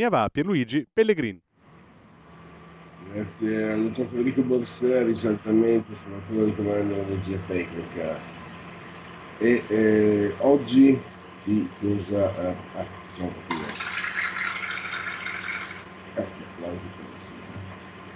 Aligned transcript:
Linea 0.00 0.08
va 0.08 0.22
a 0.22 0.30
Pierluigi 0.30 0.86
Pellegrini. 0.90 1.42
Grazie 3.12 3.72
al 3.72 3.82
dottor 3.82 4.06
Federico 4.06 4.40
Borseri, 4.42 5.10
esattamente 5.10 5.94
sulla 6.02 6.16
cura 6.26 6.44
di 6.44 6.54
comando 6.54 6.94
dell'energia 6.94 7.38
tecnica. 7.46 8.18
E 9.38 9.62
eh, 9.68 10.34
oggi 10.38 10.98
chi 11.44 11.68
usa... 11.80 12.34
Eh, 12.40 12.54
ah, 12.76 12.86
facciamo 13.08 13.32
per 13.46 13.56
la 13.56 13.66
sigla. 16.78 17.58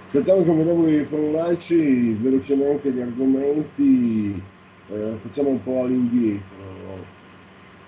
Saltiamo 0.08 0.42
come 0.45 0.62
onorevoli 0.62 1.05
formulaici 1.05 2.12
velocemente 2.14 2.92
gli 2.92 3.01
argomenti, 3.01 4.42
eh, 4.91 5.19
facciamo 5.20 5.51
un 5.51 5.62
po' 5.62 5.83
all'indietro. 5.83 7.12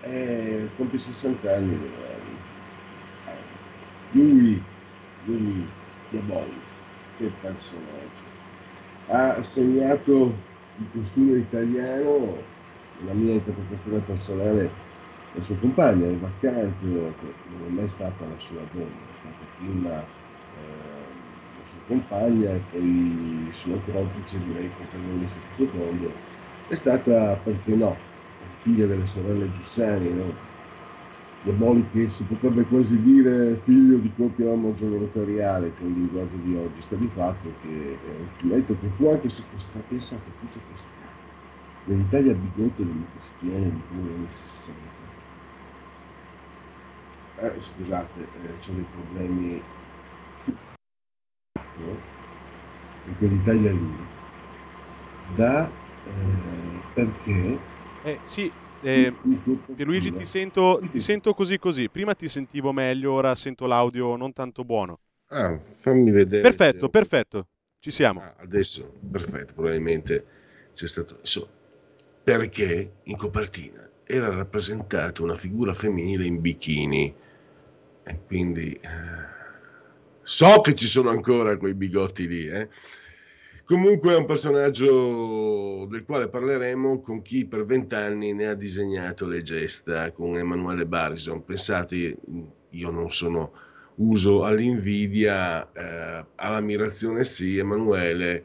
Eh, 0.03 0.69
compie 0.77 0.99
60 0.99 1.55
anni 1.55 1.79
Leonardo. 1.79 2.16
Lui, 4.13 4.67
lui, 5.25 5.75
Diaboli, 6.09 6.69
che 7.15 7.31
personaggio. 7.33 8.35
Ha 9.07 9.43
segnato 9.43 10.49
il 10.75 10.91
costume 10.91 11.39
italiano, 11.39 12.55
la 13.01 13.15
mia 13.15 13.35
interpretazione 13.35 14.03
personale, 14.03 14.85
la 15.31 15.41
sua 15.41 15.59
compagna, 15.59 16.07
Eva 16.09 16.35
Kant, 16.39 16.79
che 17.19 17.39
non 17.45 17.65
è 17.65 17.69
mai 17.69 17.89
stata 17.89 18.27
la 18.27 18.39
sua 18.39 18.65
donna, 18.67 19.09
è 19.11 19.15
stata 19.15 19.45
prima 19.55 20.03
eh, 20.51 21.13
la 21.57 21.65
sua 21.65 21.83
compagna 21.85 22.55
e 22.55 22.61
poi 22.61 23.51
sua 23.53 23.83
complice, 23.83 24.43
direi, 24.43 24.73
protagonista 24.73 25.39
di 25.39 25.47
tutto 25.55 25.71
tondo. 25.79 26.23
È 26.67 26.75
stata, 26.75 27.39
perché 27.39 27.75
no, 27.75 28.11
figlia 28.61 28.87
delle 28.87 29.07
sorelle 29.07 29.51
Giussani, 29.51 30.13
no? 30.13 30.46
Che 31.47 32.11
si 32.11 32.25
potrebbe 32.25 32.65
quasi 32.65 33.01
dire 33.01 33.61
figlio 33.65 33.99
di 33.99 34.13
coppia 34.17 34.49
omogenitoriale 34.49 35.73
con 35.79 35.87
il 35.87 36.01
linguaggio 36.01 36.37
di 36.43 36.57
oggi, 36.57 36.83
sta 36.83 36.97
di 36.97 37.07
fatto 37.15 37.55
che 37.63 38.01
è 38.03 38.11
un 38.19 38.27
fumetto 38.37 38.77
che 38.81 38.89
fu 38.97 39.07
anche 39.07 39.29
sequestrato, 39.29 39.87
pensate, 39.89 40.23
fu 40.41 40.47
sequestrato 40.49 41.07
nell'Italia 41.85 42.35
bigotto 42.35 42.83
dei 42.83 43.07
cristiani 43.13 43.81
negli 43.91 44.13
anni 44.13 44.27
60. 44.29 44.75
Eh, 47.37 47.61
scusate, 47.61 48.21
eh, 48.21 48.59
c'ho 48.59 48.73
dei 48.73 48.87
problemi 48.93 49.63
in 53.07 53.19
quell'Italia 53.19 53.71
lì, 53.71 53.97
da 55.37 55.71
eh, 56.07 56.81
perché? 56.93 57.59
Eh, 58.03 58.21
sì, 58.25 58.53
eh, 58.83 59.13
Pierluigi 59.75 60.13
ti 60.13 60.25
sento, 60.25 60.81
ti 60.91 61.01
sento 61.01 61.35
così 61.35 61.59
così. 61.59 61.89
Prima 61.89 62.15
ti 62.15 62.29
sentivo 62.29 62.73
meglio, 62.73 63.13
ora 63.13 63.35
sento 63.35 63.67
l'audio 63.67 64.17
non 64.17 64.33
tanto 64.33 64.65
buono. 64.65 65.01
Ah, 65.29 65.59
fammi 65.79 66.11
vedere. 66.11 66.43
Perfetto, 66.43 66.87
se- 66.87 66.89
perfetto. 66.89 67.49
Ci 67.79 67.91
siamo. 67.91 68.21
Ah, 68.21 68.35
adesso, 68.39 68.93
perfetto, 69.11 69.55
probabilmente 69.55 70.25
c'è 70.73 70.87
stato... 70.87 71.17
insomma, 71.21 71.49
perché 72.25 72.93
in 73.05 73.17
copertina 73.17 73.89
era 74.05 74.35
rappresentata 74.35 75.23
una 75.23 75.37
figura 75.37 75.75
femminile 75.75 76.27
in 76.27 76.41
bikini 76.41 77.15
e 78.03 78.19
quindi 78.25 78.73
eh, 78.73 78.81
so 80.23 80.61
che 80.61 80.75
ci 80.75 80.87
sono 80.87 81.11
ancora 81.11 81.57
quei 81.57 81.75
bigotti 81.75 82.27
lì, 82.27 82.49
eh. 82.49 82.69
Comunque 83.67 84.13
è 84.13 84.17
un 84.17 84.27
personaggio 84.27 85.87
del 85.91 86.05
quale 86.05 86.29
parleremo 86.29 87.01
con 87.01 87.21
chi 87.21 87.47
per 87.47 87.65
vent'anni 87.65 88.33
ne 88.33 88.47
ha 88.47 88.55
disegnato 88.55 89.27
le 89.27 89.43
gesta, 89.43 90.13
con 90.13 90.39
Emanuele 90.39 90.87
Barison. 90.87 91.45
Pensate, 91.45 92.17
io 92.71 92.91
non 92.93 93.11
sono 93.11 93.53
uso 93.97 94.45
all'invidia, 94.45 95.69
eh, 95.73 96.25
all'ammirazione 96.37 97.25
sì, 97.25 97.59
Emanuele 97.59 98.45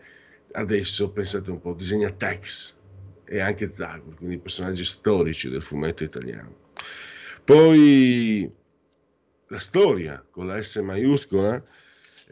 adesso 0.54 1.12
pensate 1.12 1.52
un 1.52 1.62
po', 1.62 1.74
disegna 1.74 2.10
Tex 2.10 2.76
e 3.26 3.40
anche 3.40 3.70
Zagor, 3.70 4.16
quindi 4.16 4.40
personaggi 4.40 4.84
storici 4.84 5.50
del 5.50 5.62
fumetto 5.62 6.04
italiano. 6.04 6.56
Poi 7.44 8.52
la 9.50 9.60
storia 9.60 10.26
con 10.32 10.48
la 10.48 10.60
S 10.60 10.78
maiuscola, 10.78 11.62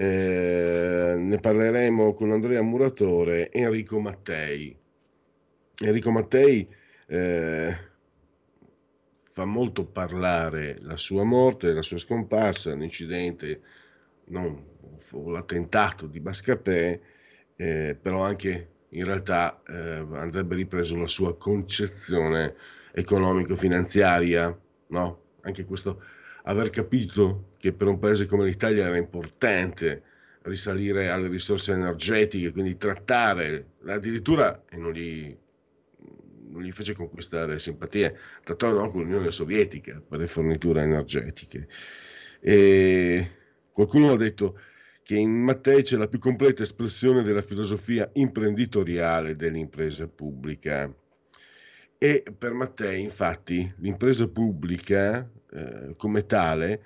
eh, 0.02 1.16
ne 1.18 1.40
parleremo 1.40 2.14
con 2.14 2.32
Andrea 2.32 2.62
Muratore 2.62 3.50
e 3.50 3.60
Enrico 3.60 4.00
Mattei. 4.00 4.74
Enrico 5.82 6.10
Mattei 6.10 6.66
eh, 7.06 7.78
fa 9.18 9.44
molto 9.44 9.84
parlare 9.84 10.78
la 10.80 10.96
sua 10.96 11.26
morte, 11.26 11.74
la 11.74 11.82
sua 11.82 11.98
scomparsa, 11.98 12.74
l'incidente, 12.76 13.62
non, 14.28 14.64
l'attentato 15.26 16.08
di 16.08 16.22
Bascapè, 16.22 17.00
eh, 17.58 17.98
però 18.02 18.24
anche 18.24 18.70
in 18.92 19.04
realtà 19.04 19.62
eh, 19.68 20.08
andrebbe 20.14 20.56
ripreso 20.56 20.96
la 20.96 21.08
sua 21.08 21.36
concezione 21.36 22.56
economico-finanziaria, 22.94 24.58
no? 24.88 25.22
Anche 25.42 25.66
questo 25.66 26.02
aver 26.50 26.72
capito 26.72 27.54
che 27.60 27.74
per 27.74 27.88
un 27.88 28.00
paese 28.00 28.26
come 28.26 28.46
l'Italia 28.46 28.88
era 28.88 28.98
importante 28.98 30.04
risalire 30.44 31.10
alle 31.10 31.28
risorse 31.28 31.74
energetiche, 31.74 32.52
quindi 32.52 32.76
trattare, 32.76 33.74
addirittura, 33.86 34.64
e 34.68 34.78
non 34.78 34.92
gli, 34.92 35.36
non 36.48 36.64
gli 36.64 36.72
fece 36.72 36.94
conquistare 36.94 37.60
simpatie, 37.60 38.18
trattavano 38.44 38.82
anche 38.82 38.98
l'Unione 38.98 39.30
Sovietica 39.30 40.02
per 40.08 40.20
le 40.20 40.28
forniture 40.28 40.82
energetiche. 40.82 41.68
E 42.40 43.32
qualcuno 43.72 44.12
ha 44.12 44.18
detto 44.18 44.60
che 45.04 45.18
in 45.18 45.32
Mattei 45.32 45.84
c'è 45.84 45.98
la 45.98 46.08
più 46.08 46.18
completa 46.18 46.64
espressione 46.64 47.22
della 47.22 47.42
filosofia 47.42 48.10
imprenditoriale 48.14 49.36
dell'impresa 49.36 50.08
pubblica. 50.08 50.92
E 52.02 52.24
per 52.38 52.54
Mattei, 52.54 53.04
infatti, 53.04 53.74
l'impresa 53.80 54.26
pubblica, 54.30 55.30
eh, 55.52 55.96
come 55.98 56.26
tale, 56.26 56.82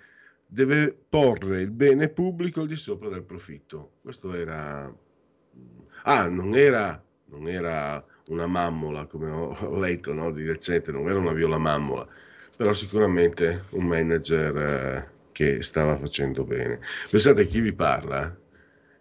deve 0.47 0.91
porre 1.07 1.61
il 1.61 1.69
bene 1.69 2.09
pubblico 2.09 2.61
al 2.61 2.67
di 2.67 2.75
sopra 2.75 3.09
del 3.09 3.21
profitto. 3.21 3.91
Questo 4.01 4.33
era... 4.33 4.91
Ah, 6.05 6.27
non 6.27 6.55
era, 6.55 6.99
non 7.25 7.47
era 7.47 8.03
una 8.29 8.47
mammola, 8.47 9.05
come 9.05 9.29
ho, 9.29 9.55
ho 9.55 9.79
letto 9.79 10.13
no, 10.13 10.31
di 10.31 10.47
recente, 10.47 10.91
non 10.91 11.07
era 11.07 11.19
una 11.19 11.33
viola 11.33 11.59
mammola, 11.59 12.07
però 12.55 12.73
sicuramente 12.73 13.65
un 13.71 13.85
manager 13.85 14.57
eh, 14.57 15.07
che 15.31 15.61
stava 15.61 15.95
facendo 15.95 16.43
bene. 16.43 16.79
Pensate, 17.09 17.45
chi 17.45 17.61
vi 17.61 17.73
parla 17.73 18.35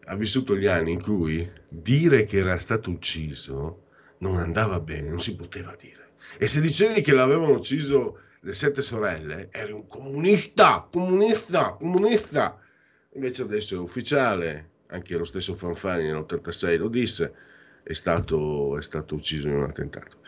ha 0.05 0.15
vissuto 0.15 0.57
gli 0.57 0.67
anni 0.67 0.93
in 0.93 1.01
cui 1.01 1.51
dire 1.69 2.25
che 2.25 2.39
era 2.39 2.59
stato 2.59 2.91
ucciso 2.91 3.87
non 4.19 4.37
andava 4.37 4.79
bene, 4.81 5.09
non 5.09 5.21
si 5.21 5.35
poteva 5.35 5.75
dire. 5.79 6.02
E 6.39 6.47
se 6.47 6.61
dicevi 6.61 7.03
che 7.03 7.13
l'avevano 7.13 7.55
ucciso 7.55 8.19
le 8.41 8.55
sette 8.55 8.83
sorelle, 8.83 9.49
eri 9.53 9.73
un 9.73 9.87
comunista, 9.87 10.89
comunista, 10.91 11.75
comunista. 11.75 12.59
Invece 13.15 13.43
adesso 13.43 13.77
è 13.77 13.79
ufficiale, 13.79 14.71
anche 14.89 15.17
lo 15.17 15.25
stesso 15.25 15.55
Fanfani 15.55 16.07
nell'86 16.07 16.79
lo 16.79 16.89
disse, 16.89 17.33
è 17.85 17.93
stato, 17.93 18.79
è 18.79 18.83
stato 18.83 19.15
ucciso 19.15 19.49
in 19.49 19.57
un 19.57 19.65
attentato. 19.65 20.19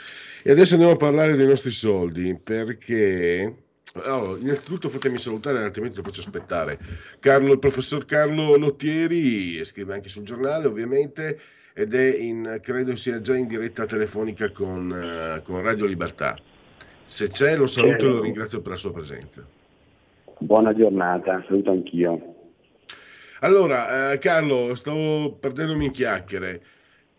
E 0.43 0.51
adesso 0.51 0.75
andiamo 0.75 0.95
a 0.95 0.99
parlare 0.99 1.35
dei 1.35 1.47
nostri 1.47 1.71
soldi, 1.71 2.39
perché... 2.43 3.59
Allora, 3.97 4.41
innanzitutto 4.41 4.89
fatemi 4.89 5.19
salutare, 5.19 5.63
altrimenti 5.63 5.99
lo 5.99 6.03
faccio 6.03 6.21
aspettare. 6.21 6.79
Carlo, 7.21 7.53
il 7.53 7.61
professor 7.61 8.05
Carlo 8.05 8.57
Lottieri, 8.57 9.65
scrive 9.65 9.95
anche 9.95 10.09
sul 10.09 10.25
giornale 10.25 10.67
ovviamente, 10.67 11.39
ed 11.77 11.93
è 11.93 12.17
in, 12.17 12.61
credo 12.63 12.95
sia 12.95 13.21
già 13.21 13.37
in 13.37 13.49
diretta 13.49 13.85
telefonica 13.85 14.51
con, 14.53 14.93
eh, 14.93 15.43
con 15.43 15.61
Radio 15.61 15.87
Libertà. 15.87 16.39
Se 17.05 17.29
c'è 17.29 17.57
lo 17.57 17.67
saluto 17.67 18.07
e 18.07 18.09
lo 18.09 18.23
ringrazio 18.23 18.61
per 18.61 18.73
la 18.73 18.79
sua 18.79 18.93
presenza. 18.93 19.45
Buona 20.39 20.73
giornata, 20.73 21.43
saluto 21.49 21.73
anch'io. 21.73 22.35
Allora, 23.41 24.13
eh, 24.13 24.19
Carlo, 24.19 24.75
stavo 24.77 25.33
perdendomi 25.33 25.87
in 25.87 25.91
chiacchiere. 25.91 26.63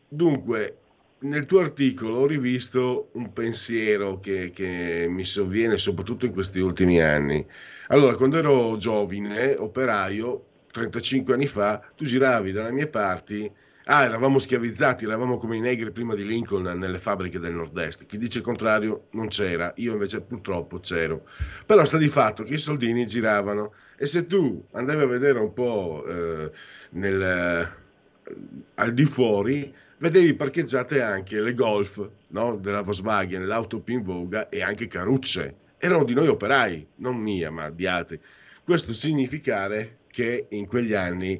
Dunque, 0.08 0.78
nel 1.20 1.46
tuo 1.46 1.60
articolo 1.60 2.20
ho 2.20 2.26
rivisto 2.26 3.10
un 3.14 3.34
pensiero 3.34 4.20
che, 4.20 4.52
che, 4.52 5.06
mi 5.10 5.26
sovviene 5.26 5.78
soprattutto 5.78 6.26
in 6.26 6.32
questi 6.32 6.60
ultimi 6.60 7.02
anni. 7.02 7.46
Allora, 7.88 8.16
quando 8.16 8.38
ero 8.38 8.78
giovane, 8.78 9.54
operaio, 9.56 10.46
35 10.72 11.34
anni 11.34 11.46
fa, 11.46 11.82
tu 11.96 12.06
giravi 12.06 12.52
dalle 12.52 12.72
mie 12.72 12.88
parti 12.88 13.52
Ah, 13.88 14.04
eravamo 14.04 14.40
schiavizzati, 14.40 15.06
eravamo 15.06 15.38
come 15.38 15.58
i 15.58 15.60
negri 15.60 15.92
prima 15.92 16.16
di 16.16 16.26
Lincoln 16.26 16.64
nelle 16.64 16.98
fabbriche 16.98 17.38
del 17.38 17.54
nord-est. 17.54 18.08
Chi 18.08 18.18
dice 18.18 18.40
il 18.40 18.44
contrario 18.44 19.10
non 19.12 19.28
c'era, 19.28 19.72
io 19.76 19.94
invece 19.94 20.22
purtroppo 20.22 20.80
c'ero. 20.80 21.24
Però 21.68 21.86
sta 21.86 21.98
di 21.98 22.08
fatto 22.08 22.42
che 22.42 22.56
i 22.56 22.58
soldini 22.58 23.06
giravano 23.06 23.74
e 23.96 24.08
se 24.08 24.26
tu 24.26 24.66
andavi 24.72 25.04
a 25.04 25.06
vedere 25.06 25.38
un 25.38 25.54
po' 25.54 26.04
eh, 26.04 26.50
nel, 26.94 27.22
eh, 27.22 28.34
al 28.74 28.92
di 28.92 29.06
fuori, 29.06 29.72
vedevi 30.00 30.34
parcheggiate 30.34 31.04
anche 31.04 31.40
le 31.40 31.54
Golf 31.54 32.10
no? 32.30 32.56
della 32.56 32.82
Volkswagen, 32.82 33.46
l'auto 33.46 33.82
più 33.82 33.98
in 33.98 34.02
voga 34.02 34.50
e 34.50 34.62
anche 34.62 34.88
Carucce. 34.88 35.58
Erano 35.78 36.06
di 36.06 36.16
noi 36.16 36.28
operai, 36.28 36.88
non 36.96 37.18
mia, 37.18 37.52
ma 37.52 37.70
di 37.70 37.86
altri. 37.86 38.20
Questo 38.64 38.94
significare 38.94 40.00
che 40.08 40.48
in 40.50 40.66
quegli 40.66 40.94
anni 40.94 41.40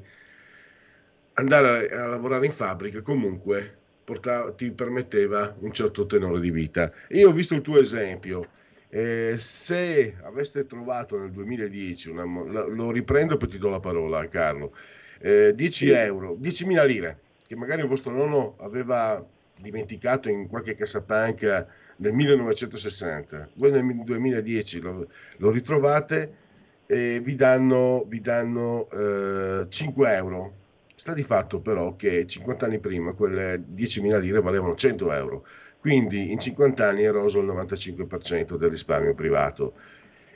andare 1.36 1.90
a, 1.90 2.04
a 2.04 2.08
lavorare 2.08 2.46
in 2.46 2.52
fabbrica 2.52 3.02
comunque 3.02 3.84
portava, 4.06 4.52
ti 4.54 4.72
permetteva 4.72 5.56
un 5.60 5.72
certo 5.74 6.06
tenore 6.06 6.40
di 6.40 6.52
vita. 6.52 6.92
Io 7.10 7.30
ho 7.30 7.34
visto 7.34 7.56
il 7.56 7.62
tuo 7.62 7.80
esempio. 7.80 8.48
Eh, 8.88 9.36
se 9.38 10.16
aveste 10.22 10.66
trovato 10.68 11.18
nel 11.18 11.32
2010, 11.32 12.12
una, 12.12 12.24
lo 12.24 12.92
riprendo 12.92 13.34
e 13.34 13.38
poi 13.38 13.50
ti 13.50 13.58
do 13.58 13.70
la 13.70 13.80
parola 13.80 14.26
Carlo, 14.28 14.74
eh, 15.20 15.54
10 15.54 15.90
euro, 15.90 16.38
10.000 16.40 16.86
lire, 16.86 17.20
che 17.46 17.56
magari 17.58 17.82
il 17.82 17.88
vostro 17.88 18.14
nonno 18.14 18.56
aveva 18.60 19.26
dimenticato 19.60 20.30
in 20.30 20.48
qualche 20.48 20.76
cassapanca 20.76 21.68
nel 21.98 22.14
1960, 22.14 23.50
voi 23.56 23.72
nel 23.72 24.04
2010 24.04 24.80
lo, 24.80 25.08
lo 25.38 25.52
ritrovate 25.52 26.44
e 26.86 27.20
vi 27.22 27.36
danno, 27.36 28.06
vi 28.08 28.22
danno 28.22 28.88
eh, 28.92 29.66
5 29.68 30.16
euro 30.16 30.54
Sta 30.96 31.14
di 31.14 31.24
fatto 31.24 31.60
però 31.60 31.96
che 31.96 32.26
50 32.26 32.66
anni 32.66 32.80
prima 32.80 33.14
quelle 33.14 33.64
10.000 33.74 34.20
lire 34.20 34.42
valevano 34.42 34.76
100 34.76 35.12
euro, 35.12 35.46
quindi 35.80 36.32
in 36.32 36.40
50 36.40 36.88
anni 36.88 37.04
è 37.04 37.08
eroso 37.08 37.40
il 37.42 37.48
95% 37.48 38.56
del 38.56 38.70
risparmio 38.70 39.14
privato. 39.14 39.74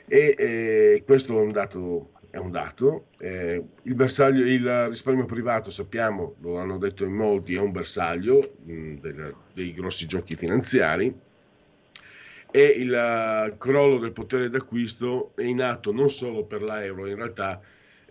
E 0.06 0.34
eh, 0.38 1.02
questo 1.06 1.38
è 1.38 1.40
un 1.40 1.52
dato, 1.52 2.12
è 2.30 2.36
un 2.36 2.50
dato. 2.50 3.06
Eh, 3.18 3.64
il, 3.82 3.94
bersaglio, 3.94 4.44
il 4.44 4.86
risparmio 4.86 5.24
privato, 5.24 5.70
sappiamo, 5.70 6.34
lo 6.40 6.58
hanno 6.58 6.78
detto 6.78 7.04
in 7.04 7.12
molti, 7.12 7.54
è 7.54 7.60
un 7.60 7.72
bersaglio 7.72 8.56
mh, 8.62 8.94
del, 8.96 9.34
dei 9.54 9.72
grossi 9.72 10.06
giochi 10.06 10.36
finanziari 10.36 11.12
e 12.52 12.64
il 12.64 12.90
uh, 12.90 13.56
crollo 13.56 13.98
del 13.98 14.12
potere 14.12 14.50
d'acquisto 14.50 15.32
è 15.36 15.42
in 15.42 15.62
atto 15.62 15.92
non 15.92 16.10
solo 16.10 16.44
per 16.44 16.62
l'euro, 16.62 17.06
in 17.06 17.16
realtà 17.16 17.60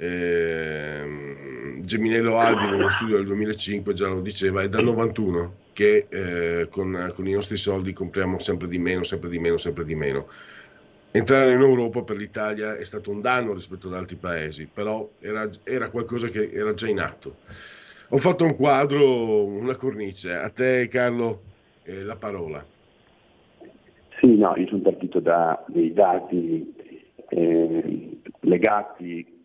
eh, 0.01 1.78
Geminello 1.81 2.38
Alvi 2.38 2.74
uno 2.74 2.88
studio 2.88 3.18
del 3.18 3.25
2005 3.25 3.94
già 3.94 4.07
lo 4.07 4.22
diceva, 4.22 4.62
è 4.62 4.69
dal 4.69 4.86
91 4.86 5.54
che 5.74 6.07
eh, 6.07 6.68
con, 6.69 7.12
con, 7.13 7.28
i 7.28 7.34
nostri 7.34 7.57
soldi 7.57 7.92
compriamo 7.92 8.40
sempre 8.40 8.69
di 8.69 8.80
meno, 8.80 9.04
sempre 9.04 9.30
di 9.30 9.40
meno, 9.40 9.57
sempre 9.57 9.84
di 9.84 9.96
meno. 9.96 10.28
Entrare 11.12 11.51
in 11.51 11.60
Europa 11.60 12.04
per 12.04 12.16
l'Italia 12.16 12.78
è 12.78 12.84
stato 12.86 13.12
un 13.12 13.19
danno 13.19 13.54
rispetto 13.54 13.88
ad 13.88 13.96
altri 13.96 14.16
paesi, 14.16 14.69
però 14.72 15.10
era, 15.19 15.50
era 15.63 15.90
qualcosa 15.90 16.28
che 16.28 16.50
era 16.54 16.74
già 16.74 16.88
in 16.88 17.00
atto. 17.00 17.38
Ho 18.10 18.18
fatto 18.18 18.46
un 18.46 18.56
quadro, 18.56 19.44
una 19.44 19.75
cornice. 19.75 20.34
A 20.34 20.50
te 20.50 20.88
Carlo 20.90 21.42
eh, 21.84 22.04
la 22.04 22.16
parola. 22.16 22.63
Sì, 24.19 24.38
no, 24.38 24.54
io 24.56 24.68
sono 24.68 24.81
partito 24.81 25.19
da 25.19 25.62
dei 25.68 25.92
dati 25.92 26.74
eh, 27.30 28.19
legati 28.42 29.38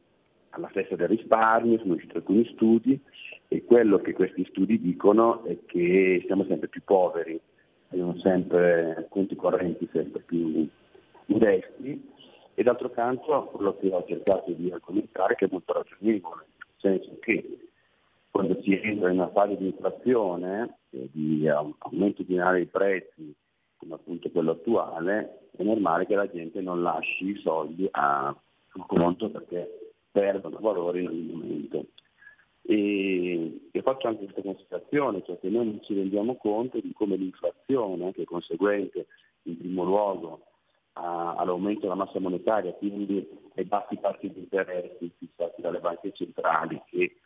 alla 0.55 0.69
festa 0.69 0.97
del 0.97 1.09
risparmio, 1.09 1.79
sono 1.79 1.95
usciti 1.95 2.17
alcuni 2.17 2.45
studi 2.53 3.01
e 3.49 3.65
quello 3.65 3.99
che 3.99 4.13
questi 4.13 4.47
studi 4.51 4.81
dicono 4.81 5.45
è 5.45 5.59
che 5.67 6.23
siamo 6.27 6.45
sempre 6.45 6.69
più 6.69 6.83
poveri, 6.85 7.41
abbiamo 7.89 8.17
sempre 8.19 9.07
conti 9.11 9.37
correnti 9.37 9.89
sempre 9.93 10.21
più 10.21 10.67
modesti 11.27 12.13
e 12.55 12.63
d'altro 12.63 12.91
canto 12.91 13.51
quello 13.53 13.77
che 13.77 13.89
ho 13.91 14.05
cercato 14.07 14.53
di 14.53 14.71
argomentare 14.71 15.35
che 15.35 15.47
è 15.47 15.49
molto 15.51 15.73
ragionevole, 15.73 16.45
nel 16.47 17.01
senso 17.01 17.19
che 17.21 17.59
quando 18.31 18.61
si 18.63 18.73
entra 18.81 19.11
in 19.11 19.19
una 19.19 19.31
fase 19.31 19.57
di 19.57 19.67
inflazione, 19.67 20.79
di 20.91 21.49
aumento 21.49 22.25
generale 22.25 22.59
dei 22.59 22.67
prezzi, 22.67 23.35
come 23.77 23.95
appunto 23.95 24.31
quello 24.31 24.53
attuale, 24.53 25.49
è 25.57 25.63
normale 25.63 26.07
che 26.07 26.15
la 26.15 26.29
gente 26.29 26.61
non 26.61 26.83
lasci 26.83 27.29
i 27.29 27.41
soldi 27.41 27.87
a, 27.93 28.35
sul 28.71 28.87
conto 28.87 29.31
perché 29.31 29.84
perdono 30.15 30.59
valore 30.61 31.01
in 31.01 31.09
ogni 31.09 31.33
momento. 31.33 31.87
E, 32.63 33.69
e, 33.73 33.83
faccio 33.83 34.07
anche 34.07 34.23
questa 34.23 34.43
considerazione, 34.43 35.25
cioè 35.25 35.41
che 35.41 35.49
noi 35.49 35.67
non 35.67 35.83
ci 35.83 35.93
rendiamo 35.93 36.37
conto 36.37 36.79
di 36.79 36.93
come 36.93 37.17
l'inflazione, 37.17 38.13
che 38.13 38.23
è 38.23 38.25
conseguente 38.25 39.07
in 39.43 39.59
primo 39.59 39.83
luogo 39.83 40.47
a, 40.93 41.35
all'aumento 41.35 41.81
della 41.81 41.97
massa 41.97 42.21
monetaria, 42.21 42.73
quindi 42.75 43.29
ai 43.57 43.65
bassi 43.65 43.99
tassi 44.01 44.31
di 44.33 44.39
interessi 44.39 45.11
fissati 45.19 45.61
dalle 45.61 45.81
banche 45.81 46.13
centrali 46.13 46.81
che 46.87 47.17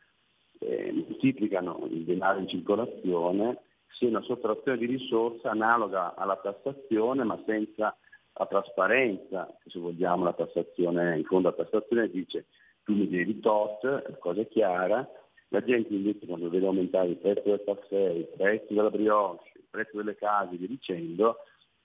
eh, 0.61 0.91
moltiplicano 0.93 1.87
il 1.91 2.05
denaro 2.05 2.39
in 2.39 2.49
circolazione, 2.49 3.59
sia 3.91 4.09
una 4.09 4.23
sottrazione 4.23 4.79
di 4.79 4.87
risorse 4.87 5.47
analoga 5.47 6.15
alla 6.15 6.37
tassazione 6.37 7.23
ma 7.23 7.39
senza 7.45 7.95
la 8.33 8.47
trasparenza, 8.47 9.55
se 9.67 9.79
vogliamo 9.79 10.25
la 10.25 10.33
tassazione, 10.33 11.19
in 11.19 11.25
fondo 11.25 11.49
la 11.51 11.65
tassazione 11.65 12.09
dice 12.09 12.47
tu 12.89 12.95
mi 12.95 13.07
devi 13.07 13.39
tot, 13.41 14.19
cosa 14.19 14.41
è 14.41 14.49
chiara, 14.49 15.07
la 15.49 15.63
gente 15.63 15.93
invece 15.93 16.25
quando 16.25 16.49
vede 16.49 16.65
aumentare 16.65 17.09
il 17.09 17.17
prezzo 17.17 17.51
del 17.51 17.63
caffè, 17.63 18.09
il 18.13 18.29
prezzo 18.35 18.73
della 18.73 18.89
brioche, 18.89 19.51
il 19.57 19.67
prezzo 19.69 19.99
delle 19.99 20.17
case, 20.17 20.57
vi 20.57 20.67
dicendo, 20.67 21.37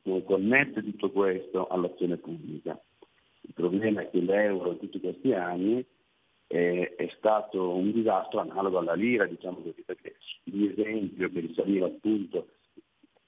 connette 0.02 0.82
tutto 0.82 1.12
questo 1.12 1.68
all'azione 1.68 2.16
pubblica. 2.16 2.82
Il 3.42 3.54
problema 3.54 4.02
è 4.02 4.10
che 4.10 4.22
l'euro 4.22 4.72
in 4.72 4.80
tutti 4.80 5.02
questi 5.02 5.34
anni 5.34 5.86
è, 6.48 6.94
è 6.96 7.12
stato 7.18 7.76
un 7.76 7.92
disastro 7.92 8.40
analogo 8.40 8.78
alla 8.78 8.94
lira, 8.94 9.26
diciamo 9.26 9.58
così, 9.58 9.82
perché 9.82 10.16
l'esempio 10.44 11.30
che 11.30 11.40
risaliva 11.42 11.88
appunto 11.88 12.48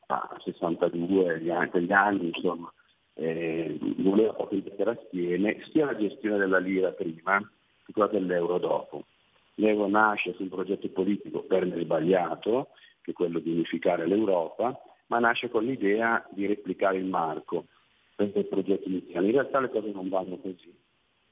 a 0.08 0.38
62, 0.42 1.42
quegli 1.70 1.92
anni, 1.92 2.28
insomma, 2.28 2.72
eh, 3.16 3.78
voleva 3.98 4.34
proprio 4.34 4.62
mettere 4.64 4.92
assieme 4.92 5.62
sia 5.72 5.86
la 5.86 5.98
gestione 5.98 6.38
della 6.38 6.60
lira 6.60 6.92
prima, 6.92 7.42
quella 7.92 8.08
dell'euro 8.10 8.58
dopo. 8.58 9.06
L'euro 9.56 9.88
nasce 9.88 10.34
su 10.34 10.44
un 10.44 10.50
progetto 10.50 10.90
politico 10.90 11.42
per 11.44 11.66
me 11.66 11.82
sbagliato, 11.82 12.70
che 13.02 13.12
è 13.12 13.14
quello 13.14 13.40
di 13.40 13.52
unificare 13.52 14.06
l'Europa, 14.06 14.80
ma 15.08 15.20
nasce 15.20 15.50
con 15.50 15.64
l'idea 15.64 16.26
di 16.32 16.46
replicare 16.46 16.98
il 16.98 17.06
marco. 17.06 17.66
Il 18.18 18.48
progetto 18.50 18.88
iniziale. 18.88 19.28
In 19.28 19.34
realtà 19.34 19.60
le 19.60 19.70
cose 19.70 19.92
non 19.92 20.10
vanno 20.10 20.38
così, 20.38 20.74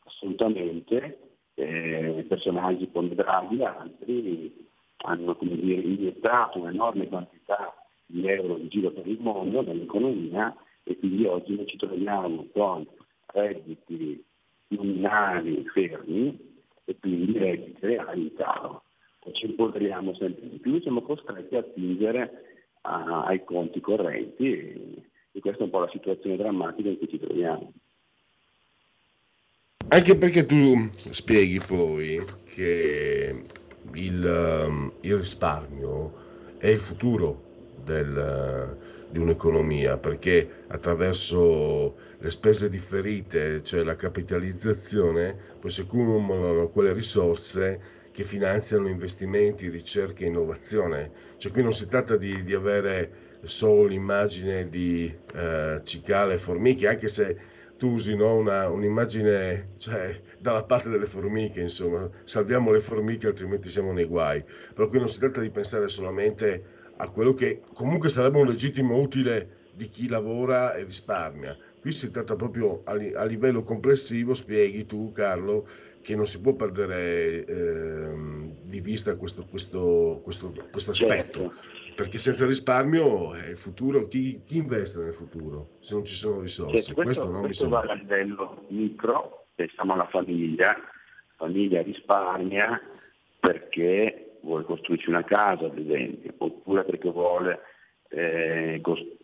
assolutamente. 0.05 1.19
Eh, 1.55 2.25
personaggi 2.27 2.89
come 2.91 3.13
Draghi 3.13 3.59
e 3.59 3.65
altri 3.65 4.67
hanno 5.03 5.35
come 5.35 5.55
dire, 5.55 5.81
iniettato 5.81 6.59
un'enorme 6.59 7.07
quantità 7.07 7.75
di 8.05 8.27
euro 8.27 8.57
in 8.57 8.69
giro 8.69 8.91
per 8.91 9.07
il 9.07 9.19
mondo 9.19 9.61
nell'economia 9.61 10.55
e 10.83 10.97
quindi 10.97 11.25
oggi 11.25 11.55
noi 11.55 11.67
ci 11.67 11.77
troviamo 11.77 12.47
con 12.51 12.85
redditi 13.27 14.23
nominali 14.75 15.65
fermi 15.73 16.37
e 16.85 16.95
quindi 16.99 17.37
redditi 17.37 17.85
in 18.15 18.31
calo. 18.35 18.83
Ci 19.31 19.45
impolveriamo 19.45 20.13
sempre 20.15 20.49
di 20.49 20.57
più, 20.57 20.81
siamo 20.81 21.01
costretti 21.01 21.55
a 21.55 21.59
attingere 21.59 22.43
a, 22.81 23.23
ai 23.25 23.43
conti 23.43 23.79
correnti 23.79 24.51
e, 24.51 25.03
e 25.31 25.39
questa 25.39 25.61
è 25.61 25.63
un 25.65 25.69
po' 25.69 25.79
la 25.79 25.89
situazione 25.91 26.35
drammatica 26.35 26.89
in 26.89 26.97
cui 26.97 27.07
ci 27.07 27.19
troviamo. 27.19 27.71
Anche 29.87 30.17
perché 30.17 30.45
tu 30.45 30.89
spieghi 31.11 31.59
poi 31.59 32.19
che 32.45 33.45
il, 33.93 34.91
il 35.01 35.15
risparmio 35.15 36.13
è 36.57 36.67
il 36.67 36.79
futuro 36.79 37.43
del, 37.83 38.77
di 39.13 39.19
un'economia, 39.19 39.99
perché 39.99 40.63
attraverso 40.69 41.95
le 42.17 42.29
spese 42.31 42.67
differite, 42.67 43.61
cioè 43.61 43.83
la 43.83 43.95
capitalizzazione, 43.95 45.37
poi 45.59 45.69
si 45.69 45.81
accumulano 45.81 46.67
quelle 46.69 46.93
risorse 46.93 47.79
che 48.11 48.23
finanziano 48.23 48.87
investimenti, 48.87 49.69
ricerca 49.69 50.23
e 50.23 50.27
innovazione. 50.27 51.11
Cioè 51.37 51.51
qui 51.51 51.61
non 51.61 51.73
si 51.73 51.87
tratta 51.87 52.17
di, 52.17 52.43
di 52.43 52.55
avere 52.55 53.37
solo 53.43 53.85
l'immagine 53.85 54.67
di 54.67 55.15
eh, 55.35 55.79
cicale 55.83 56.33
e 56.33 56.37
formiche, 56.37 56.87
anche 56.87 57.07
se 57.07 57.37
tu 57.77 57.89
usi 57.91 58.15
no, 58.15 58.35
una, 58.37 58.67
un'immagine 58.67 59.73
cioè, 59.77 60.19
dalla 60.39 60.63
parte 60.63 60.89
delle 60.89 61.05
formiche, 61.05 61.61
insomma, 61.61 62.09
salviamo 62.23 62.71
le 62.71 62.79
formiche 62.79 63.27
altrimenti 63.27 63.69
siamo 63.69 63.91
nei 63.91 64.05
guai. 64.05 64.43
Però 64.73 64.87
qui 64.87 64.97
non 64.97 65.07
si 65.07 65.19
tratta 65.19 65.39
di 65.39 65.51
pensare 65.51 65.87
solamente 65.87 66.81
a 66.97 67.09
quello 67.09 67.33
che 67.33 67.61
comunque 67.73 68.09
sarebbe 68.09 68.39
un 68.39 68.47
legittimo 68.47 68.99
utile 68.99 69.61
di 69.73 69.89
chi 69.89 70.07
lavora 70.07 70.75
e 70.75 70.83
risparmia. 70.83 71.57
Qui 71.79 71.91
si 71.91 72.11
tratta 72.11 72.35
proprio 72.35 72.81
a, 72.85 72.91
a 72.91 73.25
livello 73.25 73.61
complessivo, 73.61 74.33
spieghi 74.33 74.85
tu 74.85 75.11
Carlo, 75.11 75.67
che 76.01 76.15
non 76.15 76.25
si 76.25 76.39
può 76.41 76.53
perdere 76.53 77.45
eh, 77.45 78.55
di 78.63 78.79
vista 78.81 79.15
questo, 79.15 79.45
questo, 79.45 80.19
questo, 80.23 80.53
questo 80.71 80.91
aspetto. 80.91 81.39
Certo 81.39 81.81
perché 81.95 82.17
senza 82.17 82.45
risparmio 82.45 83.33
è 83.35 83.49
il 83.49 83.57
futuro, 83.57 84.07
chi, 84.07 84.41
chi, 84.45 84.57
investe 84.57 84.99
nel 84.99 85.13
futuro 85.13 85.77
se 85.79 85.93
non 85.93 86.05
ci 86.05 86.15
sono 86.15 86.41
risorse? 86.41 86.81
Certo, 86.81 87.01
questo, 87.01 87.21
questo, 87.29 87.41
questo 87.41 87.69
va 87.69 87.81
a 87.81 87.93
livello 87.93 88.65
micro, 88.69 89.45
pensiamo 89.55 89.93
alla 89.93 90.07
famiglia, 90.07 90.75
famiglia 91.35 91.81
risparmia 91.81 92.81
perché 93.39 94.22
vuole 94.43 94.63
costruirci 94.65 95.09
una 95.09 95.23
casa 95.23 95.65
ad 95.65 95.77
esempio, 95.77 96.33
oppure 96.37 96.83
perché 96.83 97.09
vuole 97.09 97.59
eh, 98.09 98.79
cost- 98.81 99.21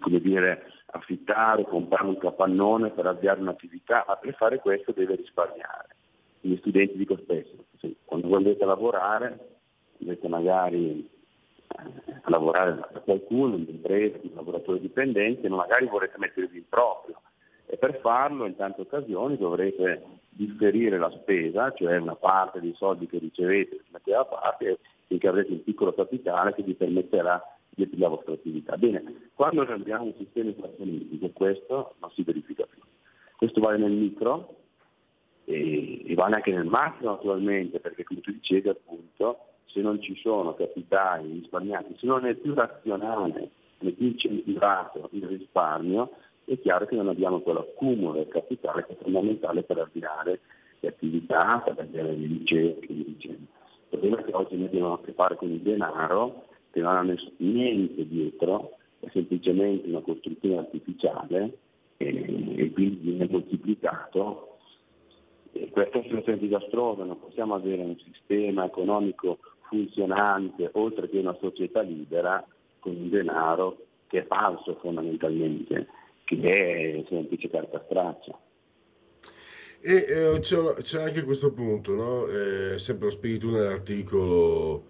come 0.00 0.20
dire, 0.20 0.72
affittare, 0.86 1.64
comprare 1.64 2.06
un 2.06 2.18
capannone 2.18 2.90
per 2.90 3.06
avviare 3.06 3.40
un'attività, 3.40 4.04
ma 4.06 4.16
per 4.16 4.34
fare 4.34 4.58
questo 4.58 4.92
deve 4.92 5.16
risparmiare. 5.16 5.88
Gli 6.40 6.56
studenti 6.58 6.96
dico 6.96 7.16
spesso, 7.16 7.64
quando 8.04 8.28
volete 8.28 8.64
lavorare, 8.64 9.38
dovete 9.98 10.28
magari 10.28 11.08
a 11.66 12.30
lavorare 12.30 12.74
da 12.74 13.00
qualcuno, 13.00 13.54
un'impresa, 13.54 14.18
un 14.22 14.30
lavoratore 14.34 14.80
dipendente, 14.80 15.48
ma 15.48 15.56
magari 15.56 15.86
vorrete 15.86 16.18
mettervi 16.18 16.58
in 16.58 16.68
proprio 16.68 17.20
e 17.66 17.76
per 17.76 17.98
farlo 18.00 18.46
in 18.46 18.56
tante 18.56 18.82
occasioni 18.82 19.36
dovrete 19.36 20.04
differire 20.36 20.98
la 20.98 21.10
spesa, 21.10 21.72
cioè 21.72 21.96
una 21.96 22.16
parte 22.16 22.60
dei 22.60 22.74
soldi 22.76 23.06
che 23.06 23.18
ricevete 23.18 23.82
mettete 23.90 24.16
da 24.16 24.24
parte 24.24 24.78
finché 25.06 25.28
avrete 25.28 25.52
un 25.52 25.62
piccolo 25.62 25.92
capitale 25.94 26.54
che 26.54 26.62
vi 26.62 26.74
permetterà 26.74 27.42
di 27.70 27.82
aprire 27.82 28.02
la 28.02 28.08
vostra 28.08 28.32
attività. 28.32 28.76
Bene, 28.76 29.30
quando 29.34 29.62
abbiamo 29.62 30.04
un 30.04 30.14
sistema 30.16 30.48
inflazionistico 30.50 31.30
questo 31.30 31.94
non 32.00 32.10
si 32.10 32.22
verifica 32.22 32.66
più. 32.66 32.82
Questo 33.36 33.60
vale 33.60 33.78
nel 33.78 33.92
micro 33.92 34.56
e, 35.44 36.10
e 36.10 36.14
vale 36.14 36.36
anche 36.36 36.52
nel 36.52 36.66
macro 36.66 37.10
naturalmente, 37.10 37.80
perché 37.80 38.04
come 38.04 38.20
tu 38.20 38.32
dicevi 38.32 38.68
appunto 38.68 39.38
se 39.66 39.80
non 39.80 40.00
ci 40.00 40.16
sono 40.16 40.54
capitali 40.54 41.32
risparmiati, 41.32 41.96
se 41.98 42.06
non 42.06 42.24
è 42.24 42.34
più 42.34 42.54
razionale, 42.54 43.50
è 43.78 43.90
più 43.90 44.06
incentivato 44.06 45.08
il 45.12 45.26
risparmio, 45.26 46.10
è 46.44 46.60
chiaro 46.60 46.86
che 46.86 46.96
non 46.96 47.08
abbiamo 47.08 47.40
quell'accumulo 47.40 48.12
del 48.12 48.28
capitale 48.28 48.84
che 48.86 48.92
è 48.92 49.02
fondamentale 49.02 49.62
per 49.62 49.78
avviare 49.78 50.40
le 50.80 50.88
attività, 50.88 51.62
per 51.64 51.78
avviare 51.78 52.14
le 52.14 52.26
ricerche 52.26 52.92
Il 52.92 53.38
problema 53.88 54.18
è 54.18 54.24
che 54.24 54.32
oggi 54.34 54.56
noi 54.56 54.66
abbiamo 54.66 54.92
a 54.92 55.00
che 55.00 55.12
fare 55.12 55.36
con 55.36 55.50
il 55.50 55.60
denaro 55.60 56.46
che 56.70 56.80
non 56.80 56.96
ha 56.96 57.16
niente 57.36 58.06
dietro, 58.06 58.76
è 59.00 59.08
semplicemente 59.12 59.88
una 59.88 60.00
costruzione 60.00 60.58
artificiale 60.58 61.58
e, 61.96 62.54
e 62.56 62.72
quindi 62.72 63.10
viene 63.10 63.28
moltiplicato. 63.30 64.58
E 65.52 65.70
questa 65.70 65.92
è 65.92 65.98
una 65.98 66.06
situazione 66.08 66.38
disastrosa, 66.38 67.04
non 67.04 67.20
possiamo 67.20 67.54
avere 67.54 67.82
un 67.82 67.96
sistema 68.00 68.64
economico 68.64 69.38
funzionante, 69.68 70.68
oltre 70.72 71.08
che 71.08 71.18
una 71.18 71.36
società 71.40 71.80
libera, 71.80 72.44
con 72.80 72.96
un 72.96 73.08
denaro 73.08 73.78
che 74.08 74.20
è 74.22 74.26
falso 74.26 74.74
fondamentalmente, 74.80 75.86
che 76.24 76.36
è 76.36 77.04
semplice 77.08 77.50
carta 77.50 77.82
straccia. 77.86 78.38
E 79.80 80.06
eh, 80.08 80.38
c'è, 80.40 80.74
c'è, 80.80 81.02
anche 81.02 81.24
questo 81.24 81.52
punto, 81.52 81.92
no? 81.94 82.26
eh, 82.26 82.78
sempre 82.78 83.06
lo 83.06 83.10
spirito 83.10 83.50
nell'articolo. 83.50 84.86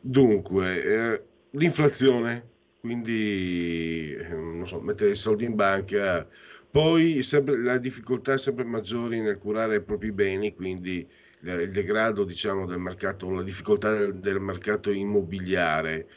Dunque, 0.00 0.82
eh, 0.82 1.22
l'inflazione, 1.50 2.48
quindi 2.80 4.14
eh, 4.14 4.64
so, 4.64 4.80
mettere 4.80 5.10
i 5.10 5.14
soldi 5.14 5.44
in 5.44 5.54
banca, 5.54 6.26
poi 6.70 7.22
sempre, 7.22 7.58
la 7.58 7.76
difficoltà 7.78 8.36
sempre 8.38 8.64
maggiore 8.64 9.20
nel 9.20 9.36
curare 9.38 9.76
i 9.76 9.82
propri 9.82 10.12
beni, 10.12 10.54
quindi 10.54 11.06
il 11.40 11.70
degrado 11.70 12.24
diciamo, 12.24 12.66
del 12.66 12.78
mercato, 12.78 13.30
la 13.30 13.42
difficoltà 13.42 13.94
del, 13.94 14.16
del, 14.16 14.40
mercato 14.40 14.90
immobiliare, 14.90 16.08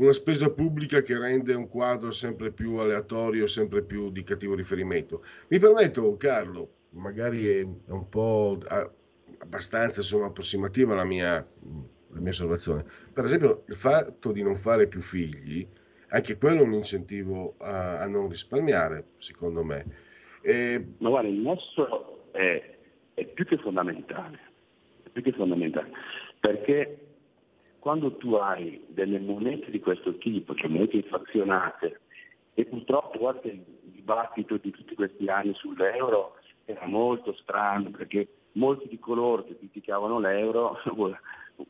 una 0.00 0.12
spesa 0.12 0.50
pubblica 0.50 1.02
che 1.02 1.18
rende 1.18 1.54
un 1.54 1.68
quadro 1.68 2.10
sempre 2.10 2.50
più 2.50 2.76
aleatorio, 2.76 3.46
sempre 3.46 3.82
più 3.82 4.10
di 4.10 4.22
cattivo 4.22 4.54
riferimento. 4.54 5.24
Mi 5.48 5.58
permetto, 5.58 6.16
Carlo, 6.16 6.68
magari 6.90 7.46
è 7.46 7.60
un 7.60 8.08
po' 8.08 8.58
abbastanza 9.38 10.00
insomma, 10.00 10.26
approssimativa 10.26 10.94
la 10.94 11.04
mia, 11.04 11.34
la 11.34 12.20
mia 12.20 12.30
osservazione. 12.30 12.84
Per 13.12 13.24
esempio, 13.24 13.64
il 13.66 13.74
fatto 13.74 14.32
di 14.32 14.42
non 14.42 14.54
fare 14.54 14.88
più 14.88 15.00
figli, 15.00 15.66
anche 16.08 16.38
quello 16.38 16.60
è 16.60 16.64
un 16.64 16.72
incentivo 16.72 17.54
a, 17.58 18.00
a 18.00 18.06
non 18.06 18.28
risparmiare, 18.28 19.04
secondo 19.18 19.62
me. 19.62 19.84
E... 20.42 20.84
Ma 20.98 21.10
guarda, 21.10 21.28
il 21.28 21.38
nesso 21.40 22.32
è, 22.32 22.76
è 23.14 23.24
più 23.26 23.44
che 23.44 23.58
fondamentale 23.58 24.48
perché 25.12 25.30
è 25.30 25.34
fondamentale? 25.34 25.90
Perché 26.38 26.98
quando 27.80 28.12
tu 28.16 28.34
hai 28.34 28.84
delle 28.88 29.18
monete 29.18 29.70
di 29.70 29.80
questo 29.80 30.16
tipo, 30.18 30.54
cioè 30.54 30.68
monete 30.68 30.96
inflazionate, 30.96 32.00
e 32.54 32.64
purtroppo 32.66 33.18
guarda 33.18 33.48
il 33.48 33.62
dibattito 33.82 34.58
di 34.58 34.70
tutti 34.70 34.94
questi 34.94 35.26
anni 35.28 35.54
sull'euro 35.54 36.36
era 36.66 36.86
molto 36.86 37.32
strano 37.34 37.90
perché 37.90 38.28
molti 38.52 38.86
di 38.88 38.98
coloro 38.98 39.44
che 39.44 39.56
criticavano 39.56 40.18
l'euro 40.18 40.76